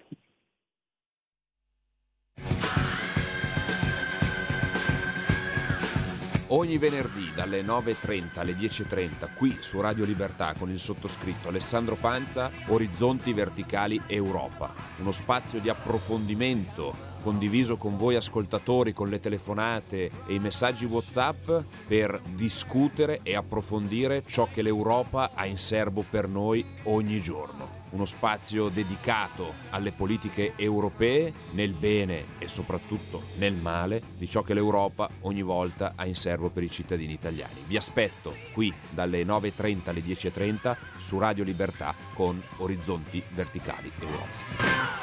Ogni 6.47 6.77
venerdì 6.77 7.31
dalle 7.33 7.63
9.30 7.63 8.39
alle 8.39 8.53
10.30 8.53 9.35
qui 9.35 9.57
su 9.59 9.81
Radio 9.81 10.05
Libertà 10.05 10.53
con 10.57 10.69
il 10.69 10.77
sottoscritto 10.77 11.47
Alessandro 11.47 11.95
Panza, 11.95 12.51
Orizzonti 12.67 13.33
Verticali 13.33 13.99
Europa, 14.05 14.71
uno 14.99 15.11
spazio 15.11 15.59
di 15.59 15.69
approfondimento 15.69 17.12
condiviso 17.23 17.77
con 17.77 17.97
voi 17.97 18.15
ascoltatori 18.15 18.93
con 18.93 19.09
le 19.09 19.19
telefonate 19.19 20.11
e 20.27 20.33
i 20.33 20.39
messaggi 20.39 20.85
WhatsApp 20.85 21.49
per 21.87 22.19
discutere 22.35 23.21
e 23.23 23.35
approfondire 23.35 24.23
ciò 24.27 24.47
che 24.51 24.61
l'Europa 24.61 25.31
ha 25.33 25.45
in 25.45 25.57
serbo 25.57 26.03
per 26.07 26.27
noi 26.27 26.63
ogni 26.83 27.21
giorno. 27.21 27.81
Uno 27.91 28.05
spazio 28.05 28.69
dedicato 28.69 29.53
alle 29.69 29.91
politiche 29.91 30.53
europee 30.55 31.31
nel 31.51 31.73
bene 31.73 32.25
e 32.39 32.47
soprattutto 32.47 33.21
nel 33.37 33.53
male 33.53 34.01
di 34.17 34.27
ciò 34.27 34.41
che 34.41 34.55
l'Europa 34.55 35.07
ogni 35.21 35.43
volta 35.43 35.93
ha 35.95 36.05
in 36.05 36.15
serbo 36.15 36.49
per 36.49 36.63
i 36.63 36.71
cittadini 36.71 37.13
italiani. 37.13 37.61
Vi 37.67 37.77
aspetto 37.77 38.35
qui 38.51 38.73
dalle 38.89 39.23
9.30 39.23 39.89
alle 39.89 40.01
10.30 40.01 40.75
su 40.97 41.19
Radio 41.19 41.43
Libertà 41.43 41.93
con 42.13 42.41
Orizzonti 42.57 43.21
Verticali 43.29 43.91
Europa. 43.99 45.02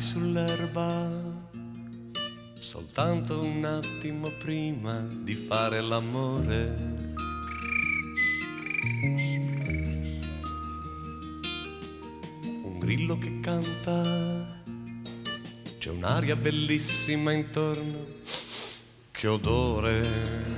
Sdraiati 0.00 0.02
sull'erba, 0.02 1.10
soltanto 2.58 3.42
un 3.42 3.64
attimo 3.64 4.30
prima 4.38 5.06
di 5.22 5.34
fare 5.34 5.80
l'amore. 5.80 6.74
Un 12.62 12.78
grillo 12.78 13.18
che 13.18 13.40
canta, 13.40 14.62
c'è 15.78 15.90
un'aria 15.90 16.36
bellissima 16.36 17.32
intorno, 17.32 18.06
che 19.10 19.26
odore. 19.28 20.48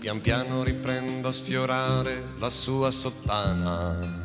Pian 0.00 0.20
piano 0.20 0.64
riprendo 0.64 1.28
a 1.28 1.32
sfiorare 1.32 2.34
la 2.38 2.48
sua 2.48 2.90
sottana 2.90 4.21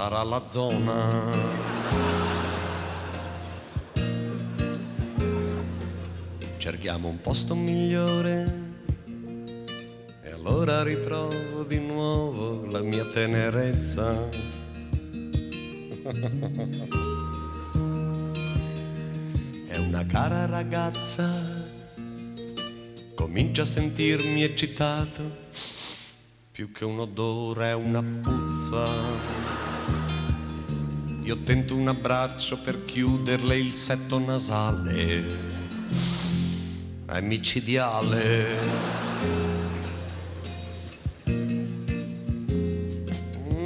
sarà 0.00 0.22
la 0.22 0.42
zona. 0.46 1.30
Cerchiamo 6.56 7.08
un 7.08 7.20
posto 7.20 7.54
migliore 7.54 8.68
e 10.22 10.30
allora 10.30 10.82
ritrovo 10.82 11.64
di 11.64 11.78
nuovo 11.80 12.64
la 12.70 12.80
mia 12.80 13.04
tenerezza. 13.12 14.26
È 19.66 19.76
una 19.76 20.06
cara 20.06 20.46
ragazza, 20.46 21.30
comincia 23.14 23.62
a 23.62 23.66
sentirmi 23.66 24.44
eccitato, 24.44 25.22
più 26.52 26.72
che 26.72 26.86
un 26.86 27.00
odore 27.00 27.68
è 27.68 27.74
una 27.74 28.02
puzza. 28.02 29.69
Io 31.22 31.36
tento 31.42 31.76
un 31.76 31.86
abbraccio 31.86 32.58
per 32.58 32.86
chiuderle 32.86 33.54
il 33.56 33.72
setto 33.72 34.18
nasale. 34.18 35.26
È 37.04 37.20
micidiale. 37.20 38.58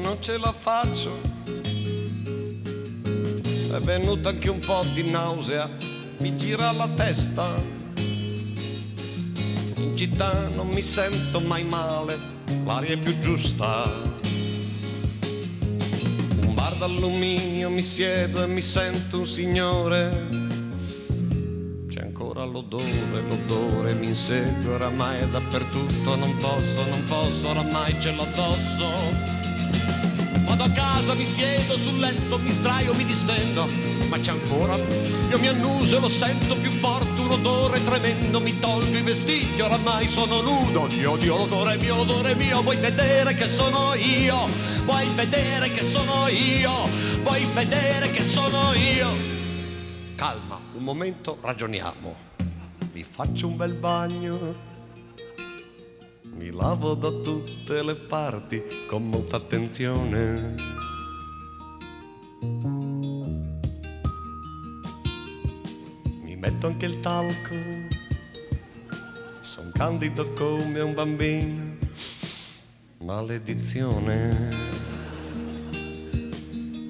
Non 0.01 0.17
ce 0.19 0.37
la 0.37 0.53
faccio. 0.53 1.21
È 3.71 3.81
venuta 3.81 4.31
anche 4.31 4.51
un 4.51 4.59
po' 4.59 4.85
di 4.93 5.09
nausea. 5.09 5.71
Mi 6.19 6.37
gira 6.37 6.73
la 6.73 6.89
testa. 6.89 7.63
In 9.77 9.93
città 9.95 10.49
non 10.49 10.69
mi 10.69 10.83
sento 10.83 11.41
mai 11.41 11.63
male. 11.63 12.19
L'aria 12.65 12.95
è 12.95 12.99
più 12.99 13.17
giusta 13.21 14.14
d'alluminio 16.79 17.71
mi 17.71 17.83
siedo 17.83 18.43
e 18.43 18.47
mi 18.47 18.61
sento 18.61 19.19
un 19.19 19.27
signore. 19.27 20.29
C'è 21.89 22.01
ancora 22.01 22.45
l'odore, 22.45 23.23
l'odore 23.29 23.95
mi 23.95 24.07
insegue 24.07 24.75
oramai 24.75 25.21
è 25.21 25.29
dappertutto, 25.29 26.17
non 26.17 26.37
posso, 26.39 26.87
non 26.87 27.03
posso, 27.05 27.49
oramai 27.49 28.01
ce 28.01 28.13
l'ho 28.13 28.23
addosso. 28.23 29.34
Casa, 30.95 31.15
mi 31.15 31.25
siedo 31.25 31.77
sul 31.77 31.99
letto, 31.99 32.39
mi 32.39 32.53
straio, 32.53 32.95
mi 32.95 33.05
distendo, 33.05 33.67
ma 34.09 34.17
c'è 34.21 34.31
ancora. 34.31 34.77
Io 34.77 35.39
mi 35.41 35.49
annuso 35.49 35.97
e 35.97 36.01
lo 36.01 36.09
sento 36.09 36.57
più 36.57 36.71
forte, 36.71 37.21
un 37.21 37.33
odore 37.33 37.83
tremendo, 37.83 38.41
mi 38.41 38.57
tolgo 38.61 38.97
i 38.97 39.03
vestiti, 39.03 39.61
oramai 39.61 40.07
sono 40.07 40.41
nudo. 40.41 40.87
Dio, 40.87 41.17
Dio, 41.17 41.37
l'odore 41.37 41.77
mio, 41.79 41.97
l'odore 41.97 42.37
mio, 42.37 42.63
vuoi 42.63 42.77
vedere 42.77 43.35
che 43.35 43.49
sono 43.49 43.95
io? 43.95 44.47
Vuoi 44.85 45.09
vedere 45.17 45.73
che 45.73 45.83
sono 45.83 46.29
io? 46.29 46.89
Vuoi 47.23 47.45
vedere 47.53 48.13
che 48.13 48.23
sono 48.29 48.73
io? 48.75 49.09
Calma, 50.15 50.61
un 50.75 50.85
momento, 50.85 51.39
ragioniamo. 51.41 52.15
Vi 52.93 53.03
faccio 53.03 53.49
un 53.49 53.57
bel 53.57 53.75
bagno 53.75 54.73
mi 56.37 56.51
lavo 56.51 56.95
da 56.95 57.11
tutte 57.11 57.83
le 57.83 57.95
parti 57.95 58.61
con 58.89 59.09
molta 59.09 59.37
attenzione. 59.37 60.74
Anche 66.75 66.87
il 66.87 66.99
talco, 66.99 67.55
son 69.43 69.71
candido 69.75 70.33
come 70.33 70.81
un 70.81 70.93
bambino, 70.93 71.77
maledizione. 72.99 74.49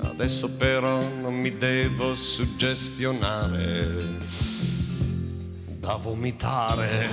Adesso 0.00 0.52
però 0.52 1.06
non 1.20 1.34
mi 1.34 1.54
devo 1.58 2.14
suggestionare 2.14 3.98
da 5.80 5.96
vomitare. 5.96 7.08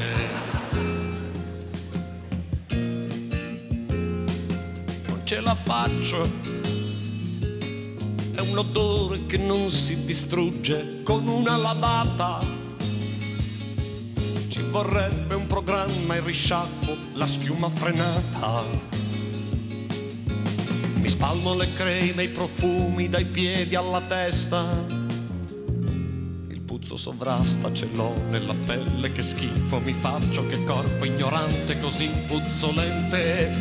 Non 5.07 5.21
ce 5.25 5.41
la 5.41 5.55
faccio. 5.55 6.23
È 8.33 8.39
un 8.39 8.57
odore 8.57 9.25
che 9.25 9.37
non 9.37 9.69
si 9.69 10.05
distrugge 10.05 11.03
con 11.03 11.27
una 11.27 11.57
lavata. 11.57 12.60
Vorrebbe 14.71 15.35
un 15.35 15.47
programma 15.47 16.15
in 16.15 16.25
risciacquo, 16.25 16.95
la 17.15 17.27
schiuma 17.27 17.69
frenata. 17.69 18.63
Mi 20.93 21.09
spalmo 21.09 21.55
le 21.55 21.73
creme, 21.73 22.23
i 22.23 22.29
profumi 22.29 23.09
dai 23.09 23.25
piedi 23.25 23.75
alla 23.75 23.99
testa. 23.99 24.85
Il 26.47 26.61
puzzo 26.61 26.95
sovrasta, 26.95 27.73
ce 27.73 27.89
l'ho 27.91 28.15
nella 28.29 28.55
pelle, 28.65 29.11
che 29.11 29.23
schifo 29.23 29.81
mi 29.81 29.91
faccio, 29.91 30.47
che 30.47 30.63
corpo 30.63 31.03
ignorante 31.03 31.77
così 31.77 32.09
puzzolente. 32.25 33.51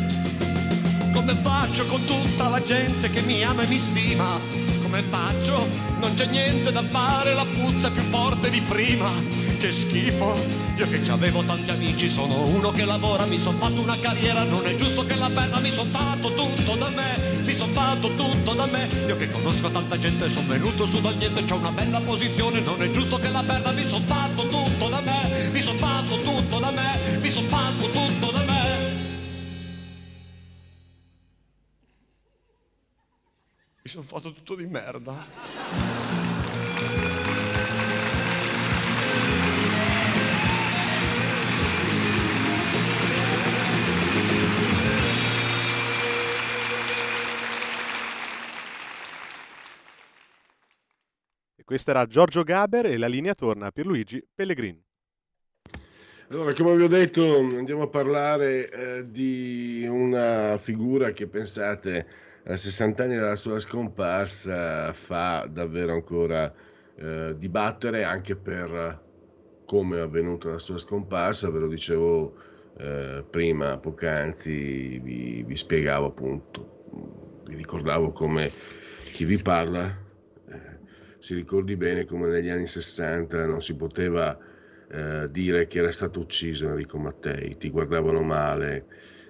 Come 1.11 1.35
faccio 1.35 1.85
con 1.87 2.05
tutta 2.05 2.47
la 2.47 2.61
gente 2.61 3.09
che 3.09 3.19
mi 3.19 3.43
ama 3.43 3.63
e 3.63 3.67
mi 3.67 3.79
stima? 3.79 4.70
Come 4.91 5.03
faccio? 5.03 5.69
Non 5.99 6.13
c'è 6.15 6.25
niente 6.25 6.69
da 6.69 6.83
fare, 6.83 7.33
la 7.33 7.45
puzza 7.45 7.87
è 7.87 7.91
più 7.91 8.01
forte 8.09 8.49
di 8.49 8.59
prima 8.59 9.09
che 9.57 9.71
schifo. 9.71 10.35
Io 10.75 10.89
che 10.89 11.01
ci 11.01 11.09
avevo 11.09 11.45
tanti 11.45 11.69
amici, 11.69 12.09
sono 12.09 12.45
uno 12.45 12.71
che 12.71 12.83
lavora, 12.83 13.23
mi 13.25 13.37
son 13.37 13.55
fatto 13.57 13.79
una 13.79 13.97
carriera, 13.97 14.43
non 14.43 14.65
è 14.65 14.75
giusto 14.75 15.05
che 15.05 15.15
la 15.15 15.29
perda, 15.29 15.59
mi 15.59 15.69
son 15.69 15.87
fatto 15.87 16.33
tutto 16.33 16.75
da 16.75 16.89
me, 16.89 17.41
mi 17.41 17.53
son 17.53 17.71
fatto 17.71 18.13
tutto 18.15 18.53
da 18.53 18.65
me. 18.65 18.89
Io 19.07 19.15
che 19.15 19.31
conosco 19.31 19.71
tanta 19.71 19.97
gente, 19.97 20.27
sono 20.27 20.47
venuto 20.49 20.85
su 20.85 20.99
dal 20.99 21.15
niente, 21.15 21.45
c'ho 21.45 21.55
una 21.55 21.71
bella 21.71 22.01
posizione, 22.01 22.59
non 22.59 22.81
è 22.81 22.91
giusto 22.91 23.17
che 23.17 23.29
la 23.29 23.43
perda, 23.43 23.71
mi 23.71 23.87
son 23.87 24.01
fatto 24.01 24.45
tutto 24.45 24.89
da 24.89 24.99
me, 24.99 25.49
mi 25.53 25.61
son 25.61 25.77
fatto 25.77 26.19
tutto 26.19 26.59
da 26.59 26.71
me, 26.71 27.17
mi 27.17 27.29
son 27.29 27.45
fatto 27.45 27.85
tutto 27.85 28.00
Mi 33.93 33.97
son 33.97 34.03
fatto 34.05 34.31
tutto 34.31 34.55
di 34.55 34.65
merda. 34.67 35.25
Questo 51.65 51.89
era 51.89 52.05
Giorgio 52.05 52.43
Gaber 52.43 52.85
e 52.85 52.97
la 52.97 53.07
linea 53.07 53.33
torna 53.33 53.65
a 53.65 53.71
Pierluigi 53.71 54.25
Pellegrin. 54.33 54.81
Allora, 56.29 56.53
come 56.53 56.77
vi 56.77 56.83
ho 56.83 56.87
detto, 56.87 57.39
andiamo 57.39 57.81
a 57.81 57.87
parlare 57.89 58.69
eh, 58.69 59.11
di 59.11 59.85
una 59.85 60.57
figura 60.57 61.11
che 61.11 61.27
pensate 61.27 62.29
a 62.43 62.55
60 62.55 63.03
anni 63.03 63.15
dalla 63.15 63.35
sua 63.35 63.59
scomparsa 63.59 64.91
fa 64.93 65.47
davvero 65.49 65.93
ancora 65.93 66.53
eh, 66.95 67.35
dibattere 67.37 68.03
anche 68.03 68.35
per 68.35 69.09
come 69.65 69.97
è 69.97 70.01
avvenuta 70.01 70.49
la 70.49 70.57
sua 70.57 70.77
scomparsa, 70.77 71.49
ve 71.49 71.59
lo 71.59 71.67
dicevo 71.67 72.35
eh, 72.77 73.23
prima, 73.29 73.77
poc'anzi, 73.77 74.99
vi, 74.99 75.43
vi 75.45 75.55
spiegavo 75.55 76.07
appunto, 76.07 77.43
vi 77.45 77.55
ricordavo 77.55 78.11
come 78.11 78.49
chi 79.13 79.23
vi 79.23 79.37
parla 79.41 80.09
si 81.21 81.35
ricordi 81.35 81.77
bene 81.77 82.03
come 82.03 82.27
negli 82.27 82.49
anni 82.49 82.65
60 82.65 83.45
non 83.45 83.61
si 83.61 83.75
poteva 83.75 84.35
eh, 84.89 85.27
dire 85.29 85.67
che 85.67 85.77
era 85.77 85.91
stato 85.91 86.19
ucciso 86.19 86.67
Enrico 86.67 86.97
Mattei, 86.97 87.57
ti 87.57 87.69
guardavano 87.69 88.21
male, 88.21 88.85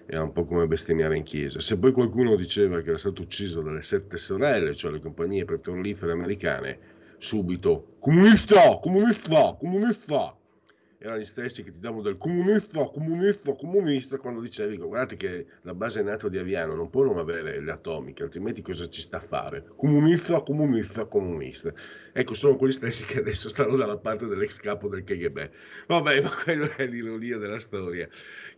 era 0.05 0.23
un 0.23 0.31
po' 0.31 0.43
come 0.43 0.67
bestemmiare 0.67 1.17
in 1.17 1.23
chiesa. 1.23 1.59
Se 1.59 1.77
poi 1.77 1.91
qualcuno 1.91 2.35
diceva 2.35 2.81
che 2.81 2.89
era 2.89 2.97
stato 2.97 3.21
ucciso 3.21 3.61
dalle 3.61 3.81
sette 3.81 4.17
sorelle, 4.17 4.75
cioè 4.75 4.91
le 4.91 4.99
compagnie 4.99 5.45
petrolifere 5.45 6.11
americane, 6.11 6.79
subito 7.17 7.95
comunista, 7.99 8.79
comunista, 8.79 9.55
comunista, 9.59 10.35
erano 11.01 11.19
gli 11.19 11.25
stessi 11.25 11.63
che 11.63 11.71
ti 11.71 11.79
davano 11.79 12.03
del 12.03 12.17
comunista, 12.17 12.85
comunista, 12.85 13.55
comunista 13.55 14.17
quando 14.17 14.39
dicevi 14.39 14.77
guardate 14.77 15.15
che 15.15 15.47
la 15.63 15.73
base 15.73 16.03
NATO 16.03 16.29
di 16.29 16.37
Aviano 16.37 16.75
non 16.75 16.91
può 16.91 17.03
non 17.03 17.17
avere 17.17 17.59
le 17.59 17.71
atomiche, 17.71 18.21
altrimenti 18.21 18.61
cosa 18.61 18.87
ci 18.87 19.01
sta 19.01 19.17
a 19.17 19.19
fare? 19.19 19.65
Comunista, 19.75 20.41
comunista, 20.41 21.05
comunista. 21.05 21.73
Ecco, 22.13 22.35
sono 22.35 22.55
quegli 22.55 22.71
stessi 22.71 23.03
che 23.05 23.17
adesso 23.17 23.49
stanno 23.49 23.75
dalla 23.75 23.97
parte 23.97 24.27
dell'ex 24.27 24.59
capo 24.59 24.89
del 24.89 25.03
KGB. 25.03 25.49
Vabbè, 25.87 26.21
ma 26.21 26.29
quello 26.43 26.69
è 26.77 26.85
l'ironia 26.85 27.37
della 27.37 27.59
storia 27.59 28.07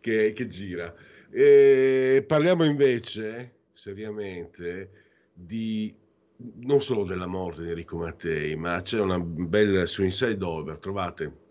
che, 0.02 0.34
che 0.34 0.48
gira. 0.48 0.94
E 1.32 2.26
parliamo 2.28 2.66
invece, 2.66 3.68
seriamente, 3.72 4.90
di 5.34 5.96
non 6.56 6.82
solo 6.82 7.06
della 7.06 7.28
morte 7.28 7.64
di 7.64 7.70
Enrico 7.70 7.96
Mattei, 7.98 8.58
ma 8.58 8.82
c'è 8.82 9.00
una 9.00 9.20
bella 9.20 9.86
su 9.86 10.04
Inside 10.04 10.44
Over, 10.44 10.78
trovate 10.80 11.43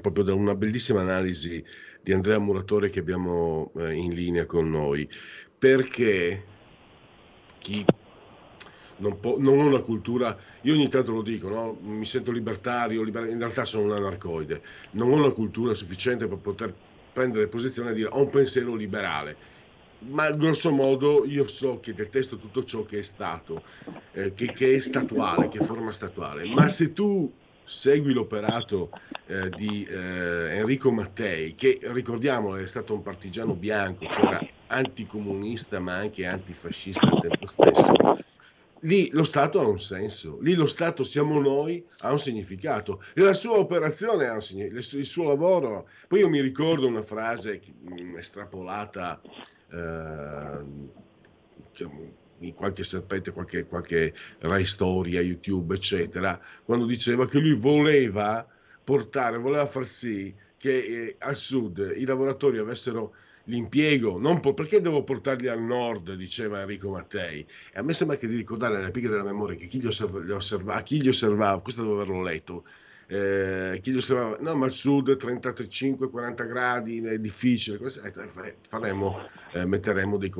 proprio 0.00 0.24
da 0.24 0.34
una 0.34 0.54
bellissima 0.54 1.00
analisi 1.00 1.64
di 2.02 2.12
Andrea 2.12 2.38
Muratore 2.38 2.90
che 2.90 3.00
abbiamo 3.00 3.72
eh, 3.76 3.92
in 3.92 4.12
linea 4.12 4.46
con 4.46 4.68
noi, 4.68 5.08
perché 5.58 6.44
chi 7.58 7.84
non, 8.98 9.20
può, 9.20 9.38
non 9.38 9.60
ha 9.60 9.64
una 9.64 9.80
cultura, 9.80 10.36
io 10.62 10.74
ogni 10.74 10.88
tanto 10.88 11.12
lo 11.12 11.22
dico, 11.22 11.48
no? 11.48 11.78
mi 11.82 12.04
sento 12.04 12.30
libertario, 12.30 13.02
liber... 13.02 13.28
in 13.28 13.38
realtà 13.38 13.64
sono 13.64 13.84
un 13.84 13.92
anarcoide, 13.92 14.60
non 14.92 15.10
ho 15.10 15.16
una 15.16 15.30
cultura 15.30 15.74
sufficiente 15.74 16.26
per 16.26 16.38
poter 16.38 16.74
prendere 17.12 17.46
posizione 17.48 17.90
e 17.90 17.94
dire 17.94 18.08
ho 18.12 18.22
un 18.22 18.30
pensiero 18.30 18.74
liberale. 18.74 19.54
Ma 20.08 20.30
grosso 20.30 20.70
modo 20.70 21.24
io 21.24 21.46
so 21.46 21.80
che 21.80 21.94
detesto 21.94 22.36
tutto 22.36 22.62
ciò 22.62 22.84
che 22.84 22.98
è 22.98 23.02
stato, 23.02 23.62
eh, 24.12 24.34
che, 24.34 24.52
che 24.52 24.74
è 24.74 24.80
statuale, 24.80 25.48
che 25.48 25.58
è 25.58 25.62
forma 25.62 25.90
statuale, 25.90 26.44
ma 26.44 26.68
se 26.68 26.92
tu 26.92 27.32
segui 27.66 28.12
l'operato 28.12 28.90
eh, 29.26 29.50
di 29.50 29.84
eh, 29.84 30.56
Enrico 30.56 30.92
Mattei, 30.92 31.54
che 31.54 31.78
ricordiamo 31.82 32.56
è 32.56 32.66
stato 32.66 32.94
un 32.94 33.02
partigiano 33.02 33.54
bianco, 33.54 34.06
cioè 34.06 34.26
era 34.26 34.46
anticomunista 34.68 35.80
ma 35.80 35.96
anche 35.96 36.24
antifascista 36.24 37.06
al 37.08 37.20
tempo 37.20 37.46
stesso. 37.46 37.92
Lì 38.80 39.10
lo 39.10 39.24
Stato 39.24 39.60
ha 39.60 39.66
un 39.66 39.80
senso, 39.80 40.38
lì 40.40 40.54
lo 40.54 40.66
Stato 40.66 41.02
siamo 41.02 41.40
noi, 41.40 41.84
ha 42.00 42.12
un 42.12 42.18
significato 42.18 43.02
e 43.14 43.22
la 43.22 43.34
sua 43.34 43.58
operazione 43.58 44.26
ha 44.26 44.34
un 44.34 44.42
significato, 44.42 44.96
il 44.96 45.04
suo 45.06 45.24
lavoro. 45.24 45.88
Poi 46.06 46.20
io 46.20 46.28
mi 46.28 46.40
ricordo 46.40 46.86
una 46.86 47.02
frase 47.02 47.60
mm, 47.90 48.16
estrapolata 48.16 49.20
eh, 49.72 50.58
in 52.40 52.52
qualche 52.52 52.84
serpente, 52.84 53.32
qualche, 53.32 53.64
qualche 53.64 54.14
Rai 54.40 54.64
Storia, 54.64 55.20
YouTube, 55.20 55.74
eccetera, 55.74 56.40
quando 56.64 56.84
diceva 56.84 57.26
che 57.28 57.38
lui 57.38 57.54
voleva 57.54 58.46
portare, 58.84 59.38
voleva 59.38 59.66
far 59.66 59.84
sì 59.84 60.34
che 60.56 60.78
eh, 60.78 61.16
al 61.18 61.36
sud 61.36 61.94
i 61.96 62.04
lavoratori 62.04 62.58
avessero 62.58 63.14
l'impiego, 63.46 64.18
po- 64.40 64.54
perché 64.54 64.80
devo 64.80 65.02
portarli 65.04 65.48
al 65.48 65.62
nord, 65.62 66.14
diceva 66.14 66.60
Enrico 66.60 66.90
Mattei. 66.90 67.46
E 67.72 67.78
a 67.78 67.82
me 67.82 67.94
sembra 67.94 68.16
che 68.16 68.26
di 68.26 68.36
ricordare 68.36 68.76
nelle 68.76 68.90
pighe 68.90 69.08
della 69.08 69.22
memoria 69.22 69.56
che 69.56 69.66
chi 69.66 69.80
gli, 69.80 69.86
osserva, 69.86 70.34
osserva, 70.34 70.80
chi 70.82 71.00
gli 71.00 71.08
osservava, 71.08 71.60
questo 71.60 71.82
devo 71.82 71.94
averlo 71.94 72.22
letto, 72.22 72.64
eh, 73.08 73.78
chi 73.82 73.92
gli 73.92 73.96
osservava, 73.96 74.36
no, 74.40 74.54
ma 74.54 74.64
al 74.64 74.72
sud 74.72 75.10
35-40 75.10 76.48
gradi 76.48 77.04
è 77.04 77.18
difficile, 77.18 77.78
eh, 77.78 78.56
faremo, 78.62 79.20
eh, 79.52 79.64
metteremo 79.64 80.16
dei 80.16 80.30